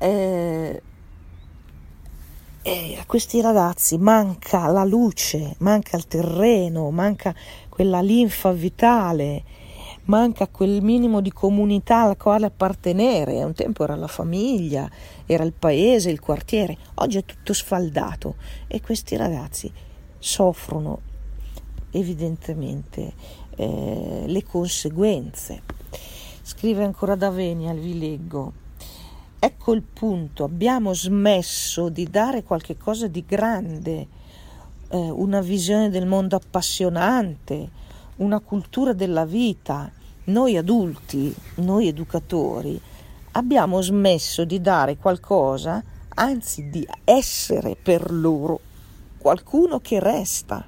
Eh, 0.00 0.82
eh, 2.62 2.96
a 3.00 3.06
questi 3.06 3.40
ragazzi 3.40 3.96
manca 3.98 4.66
la 4.68 4.84
luce, 4.84 5.54
manca 5.58 5.96
il 5.96 6.06
terreno, 6.06 6.90
manca 6.90 7.34
quella 7.68 8.00
linfa 8.00 8.52
vitale 8.52 9.44
manca 10.08 10.48
quel 10.48 10.82
minimo 10.82 11.20
di 11.20 11.32
comunità 11.32 12.02
alla 12.02 12.16
quale 12.16 12.46
appartenere. 12.46 13.44
Un 13.44 13.52
tempo 13.52 13.84
era 13.84 13.94
la 13.94 14.06
famiglia, 14.06 14.90
era 15.26 15.44
il 15.44 15.52
paese, 15.52 16.10
il 16.10 16.20
quartiere, 16.20 16.76
oggi 16.94 17.18
è 17.18 17.24
tutto 17.24 17.52
sfaldato 17.52 18.36
e 18.66 18.80
questi 18.80 19.16
ragazzi 19.16 19.70
soffrono 20.18 21.00
evidentemente 21.90 23.12
eh, 23.58 24.24
le 24.26 24.44
conseguenze. 24.44 25.62
Scrive 26.42 26.84
ancora 26.84 27.16
Davenia, 27.16 27.74
vi 27.74 27.98
leggo. 27.98 28.52
Ecco 29.40 29.72
il 29.72 29.82
punto, 29.82 30.44
abbiamo 30.44 30.94
smesso 30.94 31.88
di 31.88 32.08
dare 32.08 32.42
qualche 32.42 32.76
cosa 32.76 33.06
di 33.06 33.24
grande, 33.26 34.06
eh, 34.88 34.96
una 34.96 35.40
visione 35.40 35.90
del 35.90 36.06
mondo 36.06 36.36
appassionante, 36.36 37.68
una 38.16 38.40
cultura 38.40 38.92
della 38.92 39.24
vita, 39.24 39.90
noi 40.24 40.56
adulti, 40.56 41.34
noi 41.56 41.88
educatori, 41.88 42.80
abbiamo 43.32 43.80
smesso 43.82 44.44
di 44.44 44.60
dare 44.60 44.96
qualcosa, 44.96 45.82
anzi 46.14 46.68
di 46.68 46.86
essere 47.04 47.76
per 47.80 48.10
loro 48.10 48.60
qualcuno 49.18 49.80
che 49.80 50.00
resta, 50.00 50.66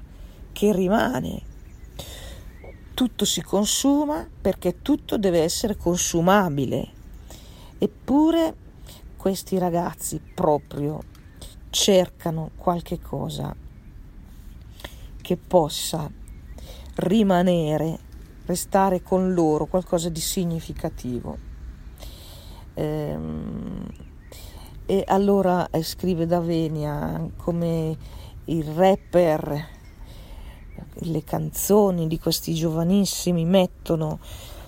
che 0.51 0.71
rimane. 0.73 1.49
Tutto 3.01 3.25
si 3.25 3.41
consuma 3.41 4.29
perché 4.41 4.83
tutto 4.83 5.17
deve 5.17 5.39
essere 5.41 5.75
consumabile. 5.75 6.87
Eppure 7.79 8.53
questi 9.17 9.57
ragazzi 9.57 10.21
proprio 10.21 11.01
cercano 11.71 12.51
qualche 12.57 12.99
cosa 12.99 13.55
che 15.19 15.35
possa 15.35 16.11
rimanere 16.97 17.97
restare 18.45 19.01
con 19.01 19.33
loro, 19.33 19.65
qualcosa 19.65 20.09
di 20.09 20.21
significativo. 20.21 21.37
Ehm, 22.75 23.87
e 24.85 25.03
allora 25.07 25.67
eh, 25.71 25.81
scrive 25.81 26.27
Davenia 26.27 27.27
come 27.37 27.97
il 28.45 28.63
rapper, 28.65 29.79
le 30.93 31.23
canzoni 31.23 32.07
di 32.07 32.19
questi 32.19 32.53
giovanissimi 32.53 33.45
mettono 33.45 34.19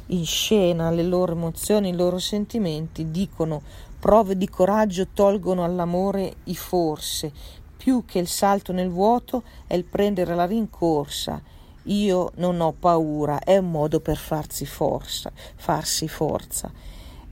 in 0.07 0.25
scena 0.25 0.89
le 0.89 1.03
loro 1.03 1.31
emozioni, 1.31 1.89
i 1.89 1.95
loro 1.95 2.19
sentimenti, 2.19 3.11
dicono 3.11 3.61
prove 3.99 4.37
di 4.37 4.49
coraggio 4.49 5.07
tolgono 5.13 5.63
all'amore 5.63 6.35
i 6.45 6.55
forse, 6.55 7.31
più 7.77 8.03
che 8.05 8.19
il 8.19 8.27
salto 8.27 8.71
nel 8.71 8.89
vuoto 8.89 9.43
è 9.67 9.75
il 9.75 9.85
prendere 9.85 10.35
la 10.35 10.45
rincorsa 10.45 11.41
io 11.87 12.31
non 12.35 12.61
ho 12.61 12.71
paura, 12.71 13.39
è 13.39 13.57
un 13.57 13.71
modo 13.71 13.99
per 13.99 14.17
farsi 14.17 14.65
forza, 14.65 15.31
farsi 15.33 16.07
forza. 16.07 16.71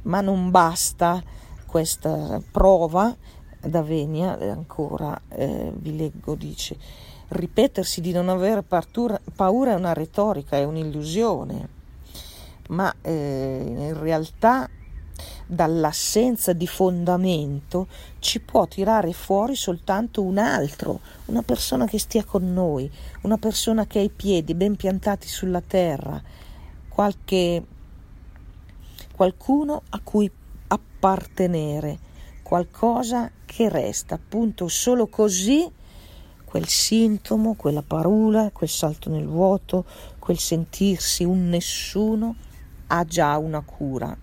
Ma 0.04 0.22
non 0.22 0.50
basta 0.50 1.24
questa 1.66 2.42
prova, 2.52 3.16
da 3.64 3.82
Venia 3.84 4.38
ancora 4.40 5.20
eh, 5.30 5.72
vi 5.76 5.96
leggo, 5.96 6.36
dice, 6.36 6.76
ripetersi 7.32 8.02
di 8.02 8.12
non 8.12 8.28
avere 8.28 8.62
partura, 8.62 9.20
paura 9.36 9.72
è 9.72 9.76
una 9.76 9.94
retorica, 9.94 10.58
è 10.58 10.64
un'illusione, 10.64 11.70
ma 12.70 12.94
eh, 13.02 13.64
in 13.66 14.00
realtà 14.00 14.70
dall'assenza 15.46 16.54
di 16.54 16.68
fondamento 16.68 17.88
ci 18.20 18.40
può 18.40 18.68
tirare 18.68 19.14
fuori 19.14 19.56
soltanto 19.56 20.22
un 20.22 20.38
altro, 20.38 21.00
una 21.26 21.42
persona 21.42 21.86
che 21.86 22.00
stia 22.00 22.24
con 22.26 22.52
noi, 22.52 22.92
una 23.22 23.38
persona 23.38 23.86
che 23.86 24.00
ha 24.00 24.04
i 24.04 24.10
piedi 24.10 24.54
ben 24.54 24.76
piantati 24.76 25.28
sulla 25.28 25.62
terra, 25.62 26.22
qualche, 26.90 27.64
qualcuno 29.16 29.84
a 29.90 30.00
cui 30.04 30.30
appartenere, 30.68 32.00
qualcosa 32.44 33.32
che 33.46 33.70
resta, 33.70 34.16
appunto 34.16 34.68
solo 34.68 35.08
così 35.08 35.80
quel 36.52 36.68
sintomo, 36.68 37.54
quella 37.54 37.82
parola, 37.82 38.52
quel 38.52 38.68
salto 38.68 39.10
nel 39.10 39.26
vuoto, 39.26 39.86
quel 40.20 40.38
sentirsi 40.38 41.24
un 41.24 41.48
nessuno 41.48 42.36
ha 42.88 43.06
già 43.06 43.38
una 43.38 43.62
cura. 43.62 44.14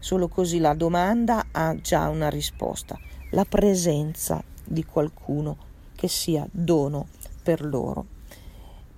Solo 0.00 0.26
così 0.26 0.58
la 0.58 0.74
domanda 0.74 1.46
ha 1.52 1.76
già 1.80 2.08
una 2.08 2.28
risposta, 2.28 2.98
la 3.30 3.44
presenza 3.44 4.42
di 4.64 4.84
qualcuno 4.84 5.56
che 5.94 6.08
sia 6.08 6.44
dono 6.50 7.06
per 7.40 7.64
loro. 7.64 8.06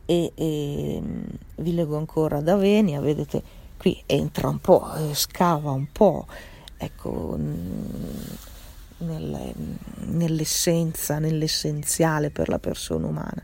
E, 0.07 0.33
e 0.35 1.03
vi 1.57 1.75
leggo 1.75 1.99
ancora 1.99 2.41
da 2.41 2.57
Venia, 2.57 3.01
vedete 3.01 3.43
qui 3.77 4.03
entra 4.07 4.49
un 4.49 4.61
po', 4.61 4.95
eh, 4.95 5.15
scava 5.15 5.73
un 5.73 5.89
po', 5.93 6.25
ecco, 6.79 7.39
nel, 8.99 9.53
nell'essenza, 10.07 11.19
nell'essenziale 11.19 12.31
per 12.31 12.49
la 12.49 12.59
persona 12.59 13.07
umana, 13.07 13.43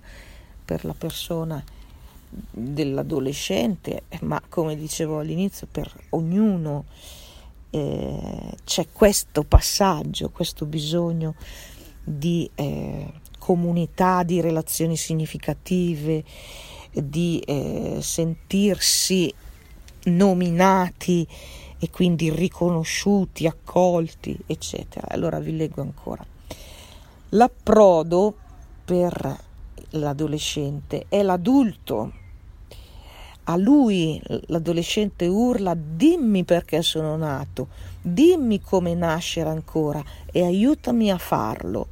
per 0.64 0.84
la 0.84 0.94
persona 0.94 1.62
dell'adolescente, 2.50 4.04
ma 4.20 4.40
come 4.48 4.76
dicevo 4.76 5.18
all'inizio, 5.18 5.66
per 5.70 5.92
ognuno 6.10 6.84
eh, 7.70 8.56
c'è 8.64 8.86
questo 8.92 9.44
passaggio, 9.44 10.30
questo 10.30 10.64
bisogno 10.64 11.34
di 12.02 12.48
eh, 12.54 13.12
comunità, 13.38 14.22
di 14.22 14.40
relazioni 14.40 14.96
significative, 14.96 16.24
di 16.92 17.38
eh, 17.40 17.98
sentirsi 18.00 19.32
nominati 20.04 21.26
e 21.82 21.90
quindi 21.90 22.30
riconosciuti, 22.30 23.48
accolti, 23.48 24.38
eccetera. 24.46 25.08
Allora 25.10 25.40
vi 25.40 25.56
leggo 25.56 25.80
ancora. 25.80 26.24
L'approdo 27.30 28.36
per 28.84 29.36
l'adolescente 29.90 31.06
è 31.08 31.22
l'adulto 31.22 32.12
a 33.44 33.56
lui 33.56 34.22
l'adolescente 34.46 35.26
urla 35.26 35.74
dimmi 35.74 36.44
perché 36.44 36.82
sono 36.82 37.16
nato, 37.16 37.70
dimmi 38.00 38.60
come 38.60 38.94
nascere 38.94 39.48
ancora 39.48 40.00
e 40.30 40.44
aiutami 40.44 41.10
a 41.10 41.18
farlo. 41.18 41.88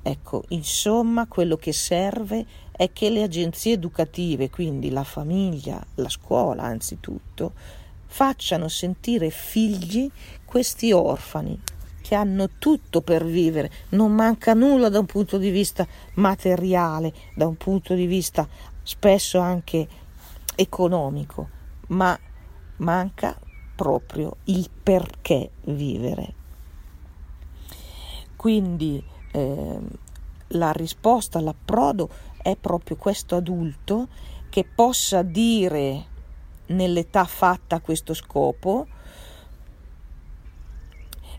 Ecco, 0.00 0.44
insomma, 0.50 1.26
quello 1.26 1.56
che 1.56 1.72
serve 1.72 2.46
è 2.70 2.92
che 2.92 3.10
le 3.10 3.24
agenzie 3.24 3.72
educative, 3.72 4.50
quindi 4.50 4.90
la 4.90 5.02
famiglia, 5.02 5.84
la 5.96 6.08
scuola 6.08 6.62
anzitutto, 6.62 7.52
facciano 8.12 8.68
sentire 8.68 9.30
figli 9.30 10.10
questi 10.44 10.92
orfani 10.92 11.58
che 12.02 12.14
hanno 12.14 12.50
tutto 12.58 13.00
per 13.00 13.24
vivere, 13.24 13.70
non 13.90 14.12
manca 14.12 14.52
nulla 14.52 14.90
da 14.90 14.98
un 14.98 15.06
punto 15.06 15.38
di 15.38 15.48
vista 15.48 15.86
materiale, 16.14 17.14
da 17.34 17.46
un 17.46 17.56
punto 17.56 17.94
di 17.94 18.04
vista 18.04 18.46
spesso 18.82 19.38
anche 19.38 19.88
economico, 20.56 21.48
ma 21.88 22.18
manca 22.76 23.34
proprio 23.74 24.36
il 24.44 24.68
perché 24.82 25.52
vivere. 25.62 26.34
Quindi 28.36 29.02
eh, 29.32 29.78
la 30.48 30.72
risposta, 30.72 31.40
l'approdo 31.40 32.10
è 32.42 32.56
proprio 32.56 32.96
questo 32.96 33.36
adulto 33.36 34.08
che 34.50 34.66
possa 34.66 35.22
dire 35.22 36.10
nell'età 36.72 37.24
fatta 37.24 37.76
a 37.76 37.80
questo 37.80 38.14
scopo 38.14 38.86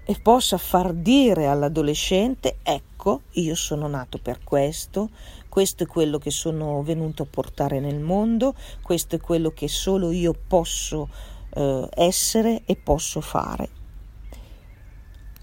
e 0.06 0.20
possa 0.22 0.58
far 0.58 0.94
dire 0.94 1.48
all'adolescente 1.48 2.58
ecco 2.62 3.22
io 3.34 3.56
sono 3.56 3.88
nato 3.88 4.18
per 4.18 4.44
questo 4.44 5.10
questo 5.48 5.84
è 5.84 5.88
quello 5.88 6.18
che 6.18 6.32
sono 6.32 6.82
venuto 6.84 7.24
a 7.24 7.28
portare 7.30 7.80
nel 7.80 8.00
mondo 8.00 8.54
questo 8.82 9.16
è 9.16 9.20
quello 9.20 9.52
che 9.52 9.68
solo 9.68 10.12
io 10.12 10.34
posso 10.48 11.08
eh, 11.54 11.88
essere 11.94 12.64
e 12.66 12.76
posso 12.76 13.22
fare. 13.22 13.70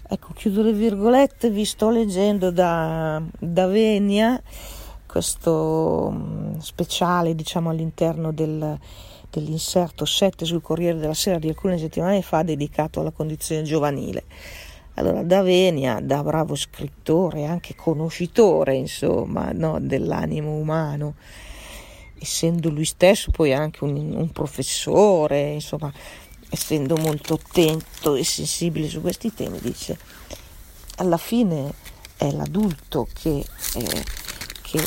Ecco 0.07 0.33
chiudo 0.33 0.61
le 0.61 0.73
virgolette 0.73 1.49
vi 1.49 1.63
sto 1.63 1.89
leggendo 1.89 2.51
da, 2.51 3.21
da 3.39 3.67
Venia 3.67 4.41
questo 5.05 6.11
mm, 6.11 6.57
speciale 6.57 7.33
diciamo 7.33 7.69
all'interno 7.69 8.33
del 8.33 8.77
dell'inserto 9.31 10.05
7 10.05 10.45
sul 10.45 10.61
Corriere 10.61 10.99
della 10.99 11.13
Sera 11.13 11.39
di 11.39 11.47
alcune 11.47 11.77
settimane 11.77 12.21
fa 12.21 12.43
dedicato 12.43 12.99
alla 12.99 13.11
condizione 13.11 13.63
giovanile. 13.63 14.23
Allora, 14.95 15.23
da 15.23 15.41
Venia, 15.41 15.99
da 16.01 16.21
bravo 16.21 16.53
scrittore, 16.53 17.45
anche 17.45 17.75
conoscitore, 17.75 18.75
insomma, 18.75 19.51
no, 19.53 19.79
dell'animo 19.79 20.51
umano, 20.51 21.15
essendo 22.19 22.69
lui 22.69 22.85
stesso 22.85 23.31
poi 23.31 23.53
anche 23.53 23.85
un, 23.85 23.95
un 23.95 24.29
professore, 24.31 25.53
insomma, 25.53 25.91
essendo 26.49 26.97
molto 26.97 27.35
attento 27.35 28.15
e 28.15 28.25
sensibile 28.25 28.89
su 28.89 28.99
questi 28.99 29.33
temi, 29.33 29.59
dice, 29.61 29.97
alla 30.97 31.17
fine 31.17 31.73
è 32.17 32.29
l'adulto 32.29 33.07
che, 33.13 33.43
eh, 33.75 34.03
che 34.61 34.83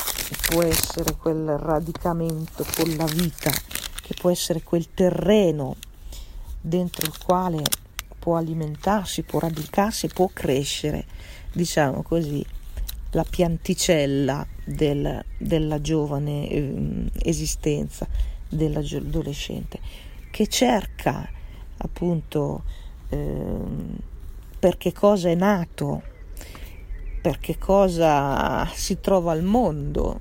può 0.50 0.62
essere 0.62 1.16
quel 1.16 1.56
radicamento 1.56 2.64
con 2.76 2.94
la 2.94 3.06
vita 3.06 3.50
che 4.04 4.14
può 4.14 4.28
essere 4.30 4.62
quel 4.62 4.92
terreno 4.92 5.76
dentro 6.60 7.06
il 7.06 7.16
quale 7.16 7.62
può 8.18 8.36
alimentarsi, 8.36 9.22
può 9.22 9.38
radicarsi, 9.38 10.08
può 10.08 10.28
crescere, 10.30 11.06
diciamo 11.50 12.02
così, 12.02 12.44
la 13.12 13.24
pianticella 13.24 14.46
del, 14.62 15.24
della 15.38 15.80
giovane 15.80 16.48
eh, 16.48 17.10
esistenza 17.22 18.06
dell'adolescente, 18.46 19.80
che 20.30 20.48
cerca 20.48 21.26
appunto 21.78 22.62
eh, 23.08 23.56
per 24.58 24.76
che 24.76 24.92
cosa 24.92 25.30
è 25.30 25.34
nato, 25.34 26.02
per 27.22 27.38
che 27.38 27.56
cosa 27.56 28.66
si 28.74 29.00
trova 29.00 29.32
al 29.32 29.42
mondo, 29.42 30.20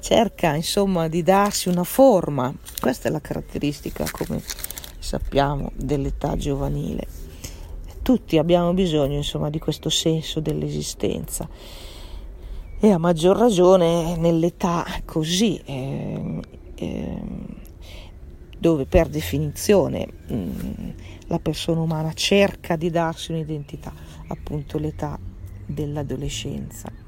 cerca 0.00 0.54
insomma 0.54 1.08
di 1.08 1.22
darsi 1.22 1.68
una 1.68 1.84
forma, 1.84 2.54
questa 2.80 3.08
è 3.08 3.10
la 3.10 3.20
caratteristica 3.20 4.04
come 4.10 4.42
sappiamo 4.98 5.72
dell'età 5.74 6.36
giovanile. 6.36 7.06
Tutti 8.02 8.38
abbiamo 8.38 8.72
bisogno 8.72 9.16
insomma 9.16 9.50
di 9.50 9.58
questo 9.58 9.90
senso 9.90 10.40
dell'esistenza 10.40 11.48
e 12.80 12.90
a 12.90 12.98
maggior 12.98 13.36
ragione 13.36 14.16
nell'età 14.16 14.86
così 15.04 15.60
eh, 15.64 16.40
eh, 16.76 17.20
dove 18.58 18.86
per 18.86 19.08
definizione 19.08 20.06
mh, 20.26 20.34
mm, 20.34 20.90
la 21.26 21.38
persona 21.38 21.80
umana 21.80 22.12
cerca 22.12 22.76
di 22.76 22.90
darsi 22.90 23.32
un'identità, 23.32 23.92
appunto 24.28 24.78
l'età 24.78 25.18
dell'adolescenza. 25.66 27.07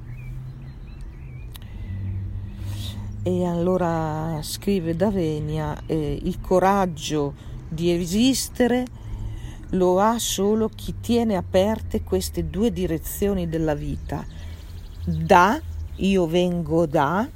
E 3.22 3.44
allora 3.44 4.38
scrive 4.40 4.96
Davenia, 4.96 5.78
eh, 5.84 6.18
il 6.22 6.40
coraggio 6.40 7.34
di 7.68 7.92
esistere 7.92 8.86
lo 9.72 10.00
ha 10.00 10.18
solo 10.18 10.70
chi 10.74 11.00
tiene 11.00 11.36
aperte 11.36 12.02
queste 12.02 12.48
due 12.48 12.72
direzioni 12.72 13.46
della 13.46 13.74
vita. 13.74 14.24
Da, 15.04 15.60
io 15.96 16.26
vengo 16.26 16.86
da, 16.86 17.28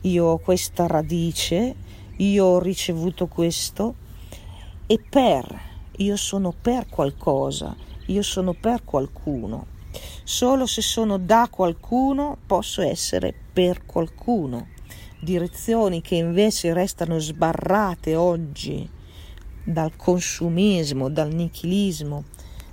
io 0.00 0.24
ho 0.24 0.38
questa 0.38 0.88
radice, 0.88 1.76
io 2.16 2.44
ho 2.44 2.58
ricevuto 2.58 3.28
questo, 3.28 3.94
e 4.84 4.98
per, 4.98 5.60
io 5.98 6.16
sono 6.16 6.52
per 6.60 6.88
qualcosa, 6.88 7.72
io 8.06 8.22
sono 8.22 8.52
per 8.52 8.82
qualcuno. 8.82 9.66
Solo 10.24 10.66
se 10.66 10.82
sono 10.82 11.18
da 11.18 11.46
qualcuno 11.48 12.36
posso 12.44 12.82
essere 12.82 13.32
per 13.52 13.86
qualcuno 13.86 14.74
direzioni 15.20 16.00
che 16.00 16.16
invece 16.16 16.72
restano 16.72 17.18
sbarrate 17.18 18.14
oggi 18.16 18.88
dal 19.62 19.96
consumismo, 19.96 21.10
dal 21.10 21.32
nichilismo, 21.32 22.24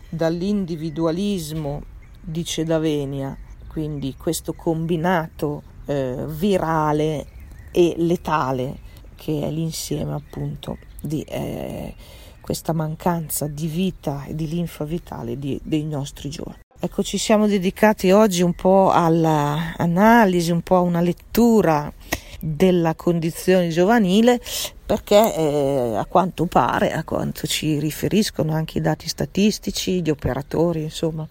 dall'individualismo, 0.09 1.83
dice 2.21 2.63
Davenia, 2.63 3.37
quindi 3.67 4.15
questo 4.17 4.53
combinato 4.53 5.63
eh, 5.85 6.23
virale 6.27 7.27
e 7.71 7.95
letale 7.97 8.79
che 9.15 9.41
è 9.41 9.51
l'insieme 9.51 10.13
appunto 10.13 10.77
di 11.01 11.21
eh, 11.23 11.93
questa 12.39 12.73
mancanza 12.73 13.47
di 13.47 13.67
vita 13.67 14.23
e 14.25 14.35
di 14.35 14.47
linfa 14.47 14.85
vitale 14.85 15.37
di, 15.37 15.59
dei 15.63 15.83
nostri 15.83 16.29
giorni. 16.29 16.59
Ecco, 16.79 17.03
ci 17.03 17.17
siamo 17.17 17.47
dedicati 17.47 18.11
oggi 18.11 18.43
un 18.43 18.53
po' 18.53 18.91
all'analisi, 18.91 20.51
un 20.51 20.61
po' 20.61 20.75
a 20.75 20.81
una 20.81 21.01
lettura 21.01 21.91
della 22.39 22.95
condizione 22.95 23.69
giovanile 23.69 24.39
perché 24.85 25.35
eh, 25.35 25.95
a 25.95 26.05
quanto 26.05 26.45
pare, 26.45 26.91
a 26.91 27.03
quanto 27.03 27.47
ci 27.47 27.79
riferiscono 27.79 28.53
anche 28.53 28.77
i 28.77 28.81
dati 28.81 29.07
statistici, 29.07 30.01
gli 30.01 30.09
operatori, 30.09 30.83
insomma, 30.83 31.27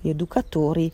gli 0.00 0.08
educatori, 0.08 0.92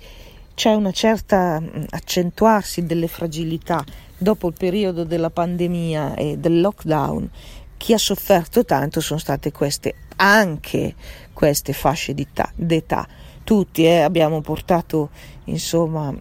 c'è 0.54 0.72
una 0.74 0.90
certa 0.90 1.60
mm, 1.60 1.84
accentuarsi 1.90 2.86
delle 2.86 3.08
fragilità 3.08 3.84
dopo 4.16 4.48
il 4.48 4.54
periodo 4.54 5.04
della 5.04 5.30
pandemia 5.30 6.14
e 6.14 6.38
del 6.38 6.60
lockdown. 6.60 7.30
Chi 7.76 7.92
ha 7.92 7.98
sofferto 7.98 8.64
tanto 8.64 9.00
sono 9.00 9.20
state 9.20 9.52
queste, 9.52 9.94
anche 10.16 10.94
queste 11.32 11.72
fasce 11.72 12.14
d'età. 12.14 13.06
Tutti 13.44 13.84
eh, 13.84 14.00
abbiamo 14.00 14.40
portato, 14.40 15.10
insomma, 15.44 16.12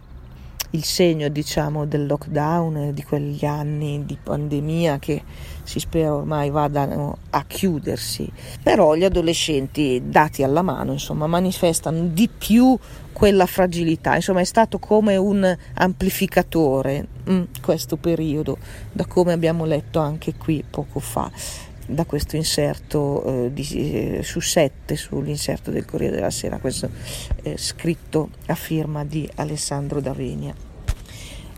il 0.71 0.83
segno 0.83 1.29
diciamo 1.29 1.85
del 1.85 2.05
lockdown 2.05 2.93
di 2.93 3.03
quegli 3.03 3.45
anni 3.45 4.05
di 4.05 4.17
pandemia 4.21 4.99
che 4.99 5.23
si 5.63 5.79
spera 5.79 6.13
ormai 6.13 6.49
vadano 6.49 7.17
a 7.31 7.43
chiudersi. 7.45 8.29
Però 8.61 8.95
gli 8.95 9.03
adolescenti 9.03 10.03
dati 10.05 10.43
alla 10.43 10.61
mano 10.61 10.93
insomma 10.93 11.27
manifestano 11.27 12.07
di 12.07 12.29
più 12.29 12.77
quella 13.11 13.45
fragilità. 13.45 14.15
Insomma 14.15 14.41
è 14.41 14.45
stato 14.45 14.79
come 14.79 15.15
un 15.15 15.55
amplificatore 15.73 17.07
mm, 17.29 17.43
questo 17.61 17.97
periodo 17.97 18.57
da 18.91 19.05
come 19.05 19.33
abbiamo 19.33 19.65
letto 19.65 19.99
anche 19.99 20.35
qui 20.35 20.63
poco 20.69 20.99
fa 20.99 21.31
da 21.87 22.05
questo 22.05 22.35
inserto 22.35 23.23
eh, 23.45 23.53
di, 23.53 24.17
eh, 24.17 24.23
su 24.23 24.39
7 24.39 24.95
sull'inserto 24.95 25.71
del 25.71 25.85
Corriere 25.85 26.15
della 26.15 26.29
Sera, 26.29 26.59
questo 26.59 26.89
eh, 27.43 27.57
scritto 27.57 28.29
a 28.47 28.55
firma 28.55 29.05
di 29.05 29.27
Alessandro 29.35 30.01
Davenia. 30.01 30.53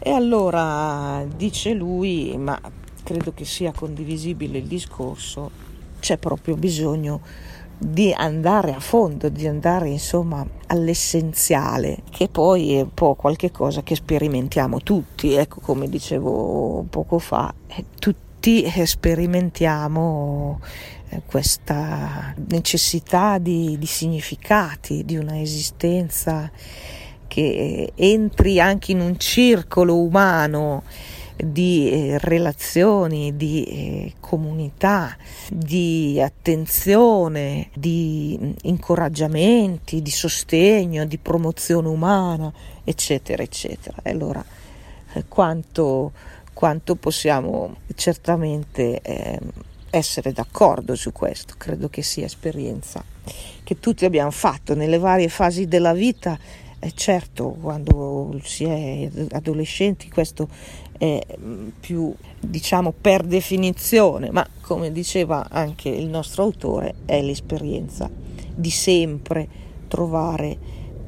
E 0.02 0.12
allora 0.12 1.26
dice 1.36 1.74
lui, 1.74 2.38
ma 2.38 2.60
credo 3.04 3.34
che 3.34 3.44
sia 3.44 3.72
condivisibile 3.72 4.60
il 4.60 4.68
discorso, 4.68 5.52
c'è 6.00 6.18
proprio 6.18 6.56
bisogno 6.56 7.22
di 7.78 8.13
andare 8.13 8.74
a 8.74 8.80
fondo, 8.80 9.30
di 9.30 9.48
andare 9.48 9.89
insomma 9.89 10.46
all'essenziale, 10.68 12.04
che 12.10 12.28
poi 12.28 12.76
è 12.76 12.82
un 12.82 12.94
po' 12.94 13.15
qualche 13.15 13.52
cosa 13.52 13.82
che 13.84 13.96
sperimentiamo 13.96 14.82
tutti, 14.82 15.34
ecco 15.34 15.60
come 15.62 15.89
dicevo 15.89 16.86
poco 16.89 17.20
fa, 17.20 17.54
tutti 17.98 18.29
tutti 18.49 18.63
eh, 18.63 18.85
sperimentiamo 18.85 20.59
eh, 21.09 21.21
questa 21.25 22.33
necessità 22.47 23.38
di, 23.38 23.77
di 23.77 23.85
significati, 23.85 25.05
di 25.05 25.17
una 25.17 25.39
esistenza 25.39 26.49
che 27.27 27.91
entri 27.93 28.59
anche 28.59 28.91
in 28.91 29.01
un 29.01 29.19
circolo 29.19 30.01
umano 30.01 30.81
di 31.35 31.91
eh, 31.91 32.17
relazioni, 32.17 33.35
di 33.38 33.63
eh, 33.63 34.13
comunità, 34.19 35.15
di 35.51 36.19
attenzione, 36.19 37.69
di 37.75 38.38
mm, 38.41 38.51
incoraggiamenti, 38.63 40.01
di 40.01 40.12
sostegno, 40.12 41.05
di 41.05 41.19
promozione 41.19 41.88
umana, 41.88 42.51
eccetera, 42.83 43.43
eccetera. 43.43 43.97
E 44.01 44.09
allora 44.09 44.43
eh, 45.13 45.25
quanto, 45.27 46.12
quanto, 46.60 46.98
possiamo 46.98 47.78
certamente 47.95 49.00
eh, 49.00 49.39
essere 49.91 50.34
d'accordo 50.34 50.93
su 50.93 51.13
questo, 51.13 51.54
credo 51.58 51.88
che 51.88 52.02
sia 52.02 52.26
esperienza 52.26 53.02
che 53.63 53.80
tutti 53.80 54.04
abbiamo 54.04 54.30
fatto 54.32 54.76
nelle 54.76 54.98
varie 54.98 55.30
fasi 55.30 55.69
della 55.69 55.93
vita. 55.93 56.38
E 56.78 56.91
certo, 56.93 57.56
quando 57.62 58.38
si 58.43 58.65
è 58.65 59.10
adolescenti 59.32 60.10
questo 60.10 60.50
è 60.98 61.26
mm, 61.39 61.69
più 61.80 62.13
diciamo 62.38 62.91
per 62.91 63.24
definizione, 63.24 64.30
ma 64.30 64.45
come 64.60 64.91
diceva 64.91 65.48
anche 65.50 65.88
il 65.88 66.08
nostro 66.08 66.43
autore, 66.43 66.95
è 67.06 67.22
l'esperienza 67.22 68.10
di 68.54 68.69
sempre 68.69 69.48
trovare 69.88 70.58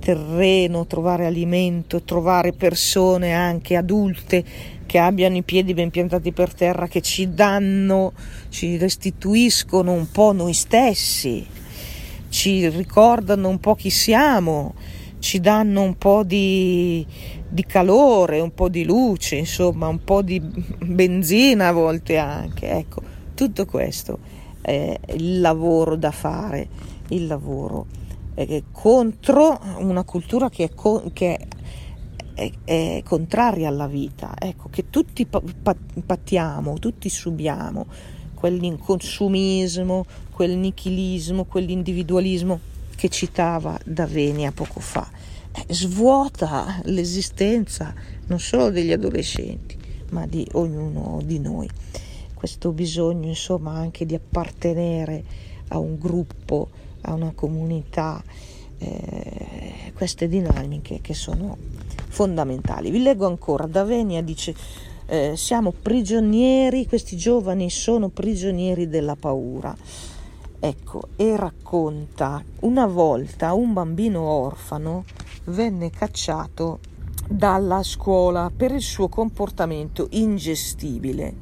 terreno, 0.02 0.88
trovare 0.88 1.28
alimento, 1.28 2.02
trovare 2.02 2.54
persone 2.54 3.34
anche 3.34 3.76
adulte 3.76 4.44
che 4.91 4.97
abbiano 4.97 5.38
i 5.38 5.41
piedi 5.43 5.73
ben 5.73 5.89
piantati 5.89 6.34
per 6.34 6.54
terra, 6.54 6.86
che 6.89 6.99
ci 6.99 7.34
danno, 7.34 8.12
ci 8.49 8.75
restituiscono 8.75 9.93
un 9.93 10.12
po' 10.12 10.34
noi 10.34 10.51
stessi, 10.51 11.47
ci 12.27 12.67
ricordano 12.67 13.47
un 13.47 13.58
po' 13.62 13.73
chi 13.73 13.89
siamo, 13.89 14.73
ci 15.19 15.39
danno 15.39 15.82
un 15.82 15.97
po' 15.97 16.25
di, 16.25 17.08
di 17.47 17.65
calore, 17.65 18.41
un 18.41 18.54
po' 18.54 18.67
di 18.67 18.84
luce, 18.84 19.38
insomma, 19.38 19.88
un 19.88 20.04
po' 20.04 20.21
di 20.21 20.41
benzina 20.41 21.69
a 21.69 21.71
volte 21.71 22.17
anche. 22.17 22.69
Ecco, 22.69 23.01
tutto 23.34 23.65
questo 23.65 24.19
è 24.60 24.99
il 25.13 25.39
lavoro 25.39 25.95
da 25.95 26.12
fare, 26.12 26.67
il 27.08 27.27
lavoro 27.27 27.86
eh, 28.36 28.63
contro 28.73 29.58
una 29.77 30.04
cultura 30.04 30.49
che, 30.49 30.65
è, 30.65 30.69
che 31.13 31.38
è, 31.38 31.47
è, 32.34 33.02
contraria 33.04 33.67
alla 33.67 33.88
vita, 33.88 34.34
ecco, 34.38 34.70
che 34.70 34.89
tutti 34.89 35.26
pattiamo, 36.06 36.80
tutti 36.80 37.10
subiamo, 37.10 37.86
quell'inconsumismo, 38.34 40.06
quel 40.32 40.58
nichilismo, 40.58 41.46
quell'individualismo 41.46 42.60
che 42.96 43.10
citava 43.10 43.80
Davenia 43.84 44.52
poco 44.52 44.80
fa 44.80 45.10
eh, 45.54 45.74
svuota 45.74 46.80
l'esistenza 46.86 47.94
non 48.28 48.39
solo 48.39 48.70
degli 48.70 48.91
adolescenti, 48.91 49.78
ma 50.12 50.26
di 50.26 50.48
ognuno 50.54 51.22
di 51.24 51.39
noi. 51.39 51.70
Questo 52.34 52.72
bisogno, 52.72 53.28
insomma, 53.28 53.74
anche 53.74 54.06
di 54.06 54.15
appartenere 54.15 55.24
a 55.67 55.78
un 55.78 55.98
gruppo, 56.00 56.70
a 57.02 57.13
una 57.13 57.34
comunità, 57.36 58.24
eh, 58.82 59.91
queste 59.94 60.28
dinamiche 60.28 61.00
che 61.02 61.13
sono 61.13 61.58
fondamentali. 62.08 62.89
Vi 62.89 63.02
leggo 63.02 63.28
ancora, 63.28 63.67
Davenia 63.67 64.22
dice 64.22 64.54
eh, 65.06 65.34
siamo 65.36 65.72
prigionieri, 65.72 66.88
questi 66.88 67.15
giovani 67.15 67.70
sono 67.70 68.10
prigionieri 68.10 68.88
della 68.88 69.15
paura. 69.15 69.76
Ecco, 70.63 71.02
e 71.15 71.36
racconta 71.36 72.44
una 72.62 72.86
volta 72.86 73.54
un 73.54 73.74
bambino 73.74 74.22
orfano 74.22 75.06
venne 75.46 75.89
cacciato 75.89 76.80
dalla 77.28 77.82
scuola 77.82 78.52
per 78.56 78.72
il 78.72 78.82
suo 78.82 79.08
comportamento 79.08 80.08
ingestibile, 80.12 81.34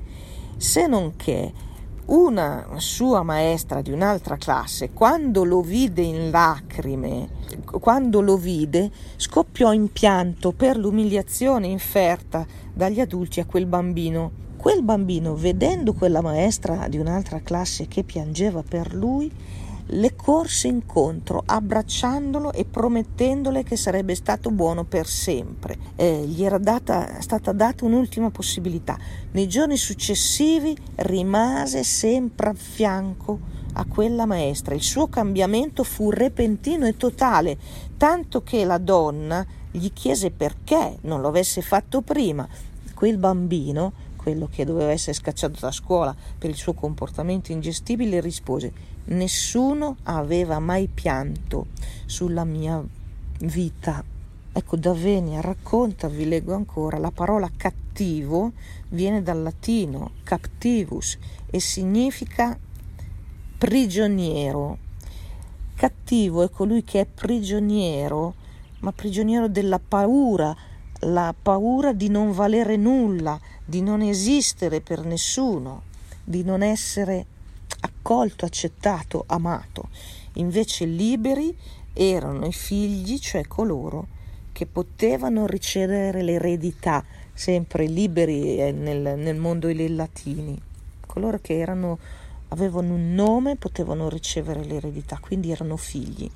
se 0.57 0.87
non 0.87 1.15
che 1.15 1.51
una 2.09 2.65
sua 2.77 3.21
maestra 3.21 3.81
di 3.81 3.91
un'altra 3.91 4.35
classe, 4.37 4.91
quando 4.91 5.43
lo 5.43 5.61
vide 5.61 6.01
in 6.01 6.31
lacrime, 6.31 7.29
quando 7.65 8.21
lo 8.21 8.35
vide, 8.35 8.89
scoppiò 9.15 9.73
in 9.73 9.91
pianto 9.91 10.51
per 10.51 10.75
l'umiliazione 10.77 11.67
inferta 11.67 12.45
dagli 12.73 12.99
adulti 12.99 13.39
a 13.39 13.45
quel 13.45 13.67
bambino. 13.67 14.47
Quel 14.57 14.83
bambino, 14.83 15.35
vedendo 15.35 15.93
quella 15.93 16.21
maestra 16.21 16.87
di 16.87 16.97
un'altra 16.97 17.41
classe 17.41 17.87
che 17.87 18.03
piangeva 18.03 18.63
per 18.67 18.93
lui, 18.93 19.31
le 19.91 20.15
corse 20.15 20.67
incontro, 20.67 21.41
abbracciandolo 21.45 22.51
e 22.51 22.65
promettendole 22.65 23.63
che 23.63 23.75
sarebbe 23.75 24.13
stato 24.13 24.51
buono 24.51 24.83
per 24.83 25.07
sempre. 25.07 25.77
Eh, 25.95 26.25
gli 26.27 26.43
era 26.43 26.57
data, 26.57 27.21
stata 27.21 27.51
data 27.53 27.85
un'ultima 27.85 28.29
possibilità. 28.29 28.97
Nei 29.31 29.47
giorni 29.47 29.77
successivi 29.77 30.77
rimase 30.95 31.83
sempre 31.83 32.49
a 32.49 32.53
fianco 32.53 33.39
a 33.73 33.85
quella 33.85 34.25
maestra. 34.25 34.75
Il 34.75 34.83
suo 34.83 35.07
cambiamento 35.07 35.83
fu 35.83 36.11
repentino 36.11 36.85
e 36.85 36.95
totale, 36.95 37.57
tanto 37.97 38.43
che 38.43 38.65
la 38.65 38.77
donna 38.77 39.45
gli 39.71 39.91
chiese 39.93 40.31
perché 40.31 40.97
non 41.01 41.21
lo 41.21 41.29
avesse 41.29 41.61
fatto 41.61 42.01
prima. 42.01 42.47
Quel 42.93 43.17
bambino, 43.17 43.93
quello 44.15 44.49
che 44.51 44.65
doveva 44.65 44.91
essere 44.91 45.13
scacciato 45.13 45.59
da 45.59 45.71
scuola 45.71 46.15
per 46.37 46.49
il 46.49 46.55
suo 46.55 46.73
comportamento 46.73 47.51
ingestibile, 47.51 48.19
rispose 48.19 48.97
Nessuno 49.11 49.97
aveva 50.03 50.59
mai 50.59 50.87
pianto 50.87 51.67
sulla 52.05 52.43
mia 52.43 52.79
vita. 53.39 54.03
Ecco, 54.51 54.75
da 54.75 54.93
Venia 54.93 55.41
racconta, 55.41 56.07
vi 56.07 56.27
leggo 56.27 56.53
ancora, 56.53 56.99
la 56.99 57.09
parola 57.09 57.49
cattivo 57.57 58.51
viene 58.89 59.23
dal 59.23 59.41
latino 59.41 60.11
captivus 60.23 61.17
e 61.49 61.59
significa 61.59 62.55
prigioniero. 63.57 64.77
Cattivo 65.73 66.43
è 66.43 66.49
colui 66.51 66.83
che 66.83 66.99
è 66.99 67.05
prigioniero, 67.07 68.35
ma 68.81 68.91
prigioniero 68.91 69.47
della 69.47 69.79
paura, 69.79 70.55
la 70.99 71.33
paura 71.41 71.93
di 71.93 72.09
non 72.09 72.31
valere 72.31 72.75
nulla, 72.75 73.39
di 73.65 73.81
non 73.81 74.01
esistere 74.01 74.81
per 74.81 75.03
nessuno, 75.03 75.81
di 76.23 76.43
non 76.43 76.61
essere 76.61 77.37
accolto, 77.81 78.45
accettato, 78.45 79.23
amato. 79.27 79.89
Invece 80.33 80.85
liberi 80.85 81.55
erano 81.93 82.45
i 82.45 82.53
figli, 82.53 83.19
cioè 83.19 83.45
coloro 83.47 84.07
che 84.51 84.65
potevano 84.65 85.47
ricevere 85.47 86.21
l'eredità, 86.21 87.03
sempre 87.33 87.85
liberi 87.85 88.57
eh, 88.57 88.71
nel, 88.71 89.17
nel 89.17 89.37
mondo 89.37 89.67
dei 89.67 89.95
latini, 89.95 90.59
coloro 91.05 91.39
che 91.41 91.57
erano, 91.57 91.97
avevano 92.49 92.93
un 92.93 93.13
nome 93.13 93.55
potevano 93.55 94.09
ricevere 94.09 94.63
l'eredità, 94.63 95.17
quindi 95.21 95.51
erano 95.51 95.77
figli. 95.77 96.29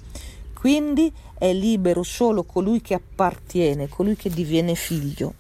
Quindi 0.54 1.12
è 1.38 1.52
libero 1.52 2.04
solo 2.04 2.44
colui 2.44 2.80
che 2.80 2.94
appartiene, 2.94 3.90
colui 3.90 4.16
che 4.16 4.30
diviene 4.30 4.76
figlio. 4.76 5.34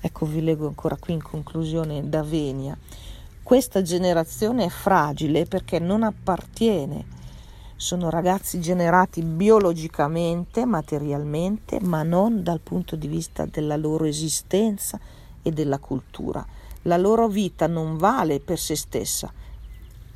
Ecco, 0.00 0.26
vi 0.26 0.42
leggo 0.42 0.66
ancora 0.66 0.96
qui 0.96 1.12
in 1.12 1.22
conclusione 1.22 2.08
da 2.08 2.24
Venia. 2.24 2.76
Questa 3.46 3.80
generazione 3.80 4.64
è 4.64 4.68
fragile 4.68 5.44
perché 5.44 5.78
non 5.78 6.02
appartiene. 6.02 7.04
Sono 7.76 8.10
ragazzi 8.10 8.60
generati 8.60 9.22
biologicamente, 9.22 10.64
materialmente, 10.64 11.78
ma 11.80 12.02
non 12.02 12.42
dal 12.42 12.58
punto 12.58 12.96
di 12.96 13.06
vista 13.06 13.46
della 13.46 13.76
loro 13.76 14.04
esistenza 14.04 14.98
e 15.42 15.52
della 15.52 15.78
cultura. 15.78 16.44
La 16.82 16.96
loro 16.96 17.28
vita 17.28 17.68
non 17.68 17.96
vale 17.96 18.40
per 18.40 18.58
se 18.58 18.74
stessa, 18.74 19.32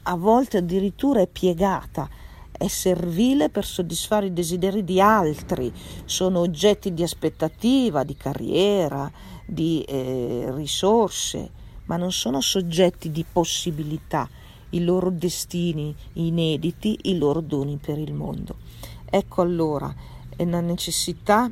a 0.02 0.16
volte 0.16 0.56
addirittura 0.56 1.20
è 1.20 1.28
piegata, 1.28 2.08
è 2.50 2.66
servile 2.66 3.48
per 3.48 3.64
soddisfare 3.64 4.26
i 4.26 4.32
desideri 4.32 4.82
di 4.82 5.00
altri, 5.00 5.72
sono 6.04 6.40
oggetti 6.40 6.92
di 6.92 7.04
aspettativa, 7.04 8.02
di 8.02 8.16
carriera, 8.16 9.08
di 9.46 9.82
eh, 9.82 10.46
risorse 10.48 11.59
ma 11.90 11.96
non 11.96 12.12
sono 12.12 12.40
soggetti 12.40 13.10
di 13.10 13.24
possibilità, 13.24 14.28
i 14.70 14.84
loro 14.84 15.10
destini 15.10 15.92
inediti, 16.12 16.96
i 17.02 17.18
loro 17.18 17.40
doni 17.40 17.78
per 17.78 17.98
il 17.98 18.14
mondo. 18.14 18.58
Ecco 19.04 19.42
allora, 19.42 19.92
è 20.36 20.44
una 20.44 20.60
necessità 20.60 21.50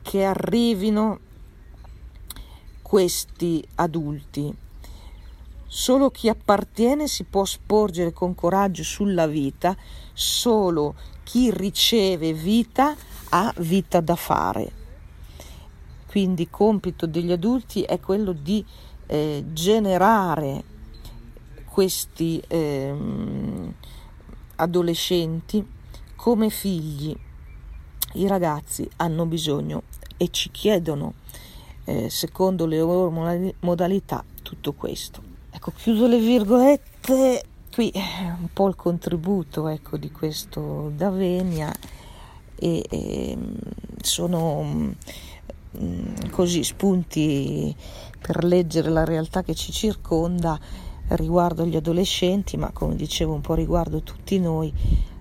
che 0.00 0.24
arrivino 0.24 1.18
questi 2.80 3.62
adulti. 3.74 4.56
Solo 5.66 6.10
chi 6.10 6.30
appartiene 6.30 7.06
si 7.06 7.24
può 7.24 7.44
sporgere 7.44 8.14
con 8.14 8.34
coraggio 8.34 8.82
sulla 8.82 9.26
vita, 9.26 9.76
solo 10.14 10.94
chi 11.24 11.50
riceve 11.50 12.32
vita 12.32 12.96
ha 13.28 13.52
vita 13.58 14.00
da 14.00 14.16
fare. 14.16 14.72
Quindi 16.06 16.42
il 16.42 16.50
compito 16.50 17.06
degli 17.06 17.32
adulti 17.32 17.82
è 17.82 18.00
quello 18.00 18.32
di 18.32 18.64
eh, 19.06 19.44
generare 19.52 20.62
questi 21.64 22.42
eh, 22.46 22.94
adolescenti 24.56 25.66
come 26.14 26.50
figli. 26.50 27.16
I 28.14 28.26
ragazzi 28.28 28.88
hanno 28.96 29.26
bisogno 29.26 29.82
e 30.16 30.28
ci 30.30 30.50
chiedono, 30.50 31.14
eh, 31.84 32.08
secondo 32.08 32.66
le 32.66 32.78
loro 32.78 33.10
modalità, 33.60 34.24
tutto 34.42 34.72
questo. 34.72 35.22
Ecco, 35.50 35.72
chiudo 35.72 36.06
le 36.06 36.18
virgolette, 36.18 37.44
qui 37.72 37.92
un 37.94 38.48
po' 38.52 38.68
il 38.68 38.76
contributo 38.76 39.66
ecco, 39.66 39.96
di 39.96 40.10
questo 40.12 40.92
Davenia 40.94 41.74
e, 42.54 42.86
e 42.88 43.38
sono 44.00 44.62
mm, 45.76 46.30
così 46.30 46.62
spunti 46.62 47.74
per 48.26 48.42
leggere 48.42 48.88
la 48.88 49.04
realtà 49.04 49.42
che 49.42 49.54
ci 49.54 49.70
circonda 49.70 50.58
riguardo 51.08 51.66
gli 51.66 51.76
adolescenti, 51.76 52.56
ma 52.56 52.70
come 52.72 52.96
dicevo 52.96 53.34
un 53.34 53.42
po' 53.42 53.52
riguardo 53.52 54.02
tutti 54.02 54.38
noi, 54.38 54.72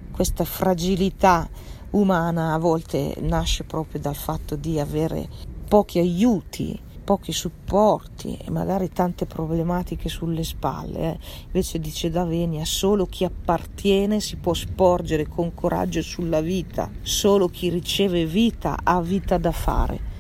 questa 0.10 0.46
fragilità 0.46 1.50
umana 1.90 2.54
a 2.54 2.58
volte 2.58 3.18
nasce 3.20 3.66
proprio 3.66 4.00
dal 4.00 4.16
fatto 4.16 4.56
di 4.56 4.80
avere 4.80 5.28
pochi 5.68 6.00
aiuti, 6.00 6.80
pochi 7.04 7.34
supporti 7.34 8.38
e 8.38 8.50
magari 8.50 8.90
tante 8.90 9.26
problematiche 9.26 10.08
sulle 10.08 10.46
spalle. 10.46 11.00
Eh. 11.00 11.20
Invece 11.48 11.80
dice 11.80 12.10
Davenia, 12.10 12.64
solo 12.64 13.06
chi 13.06 13.26
appartiene 13.26 14.22
si 14.22 14.38
può 14.38 14.54
sporgere 14.54 15.28
con 15.28 15.54
coraggio 15.54 16.02
sulla 16.02 16.40
vita, 16.40 16.90
solo 17.02 17.50
chi 17.50 17.68
riceve 17.68 18.26
vita 18.26 18.78
ha 18.82 19.02
vita 19.02 19.38
da 19.38 19.52
fare. 19.52 20.13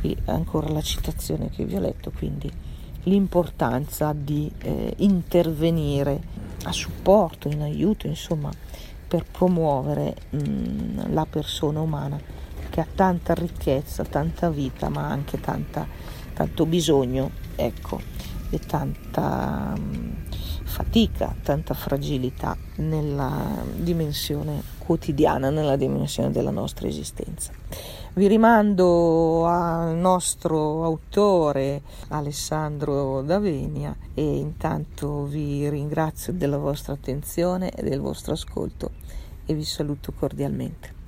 Qui 0.00 0.16
ancora 0.26 0.68
la 0.68 0.80
citazione 0.80 1.50
che 1.50 1.64
vi 1.64 1.74
ho 1.74 1.80
letto, 1.80 2.12
quindi 2.16 2.50
l'importanza 3.04 4.12
di 4.12 4.50
eh, 4.58 4.94
intervenire 4.98 6.20
a 6.64 6.72
supporto, 6.72 7.48
in 7.48 7.62
aiuto, 7.62 8.06
insomma, 8.06 8.50
per 9.08 9.24
promuovere 9.24 10.14
mh, 10.30 10.38
mm, 10.38 10.98
la 11.12 11.26
persona 11.26 11.80
umana 11.80 12.20
che 12.70 12.80
ha 12.80 12.86
tanta 12.94 13.34
ricchezza, 13.34 14.04
tanta 14.04 14.50
vita, 14.50 14.88
ma 14.88 15.08
anche 15.08 15.40
tanta, 15.40 15.86
tanto 16.34 16.66
bisogno, 16.66 17.30
ecco, 17.56 18.00
e 18.50 18.58
tanta 18.58 19.74
mh, 19.76 19.80
mm, 19.80 20.10
fatica, 20.64 21.34
tanta 21.42 21.74
fragilità 21.74 22.56
nella 22.76 23.64
dimensione 23.74 24.62
quotidiana, 24.78 25.50
nella 25.50 25.76
dimensione 25.76 26.30
della 26.30 26.50
nostra 26.50 26.86
esistenza. 26.86 27.52
Vi 28.18 28.26
rimando 28.26 29.46
al 29.46 29.94
nostro 29.94 30.82
autore 30.82 31.82
Alessandro 32.08 33.22
Davenia 33.22 33.94
e 34.12 34.38
intanto 34.38 35.22
vi 35.22 35.68
ringrazio 35.68 36.32
della 36.32 36.58
vostra 36.58 36.94
attenzione 36.94 37.70
e 37.70 37.80
del 37.84 38.00
vostro 38.00 38.32
ascolto 38.32 38.90
e 39.46 39.54
vi 39.54 39.62
saluto 39.62 40.12
cordialmente. 40.12 40.96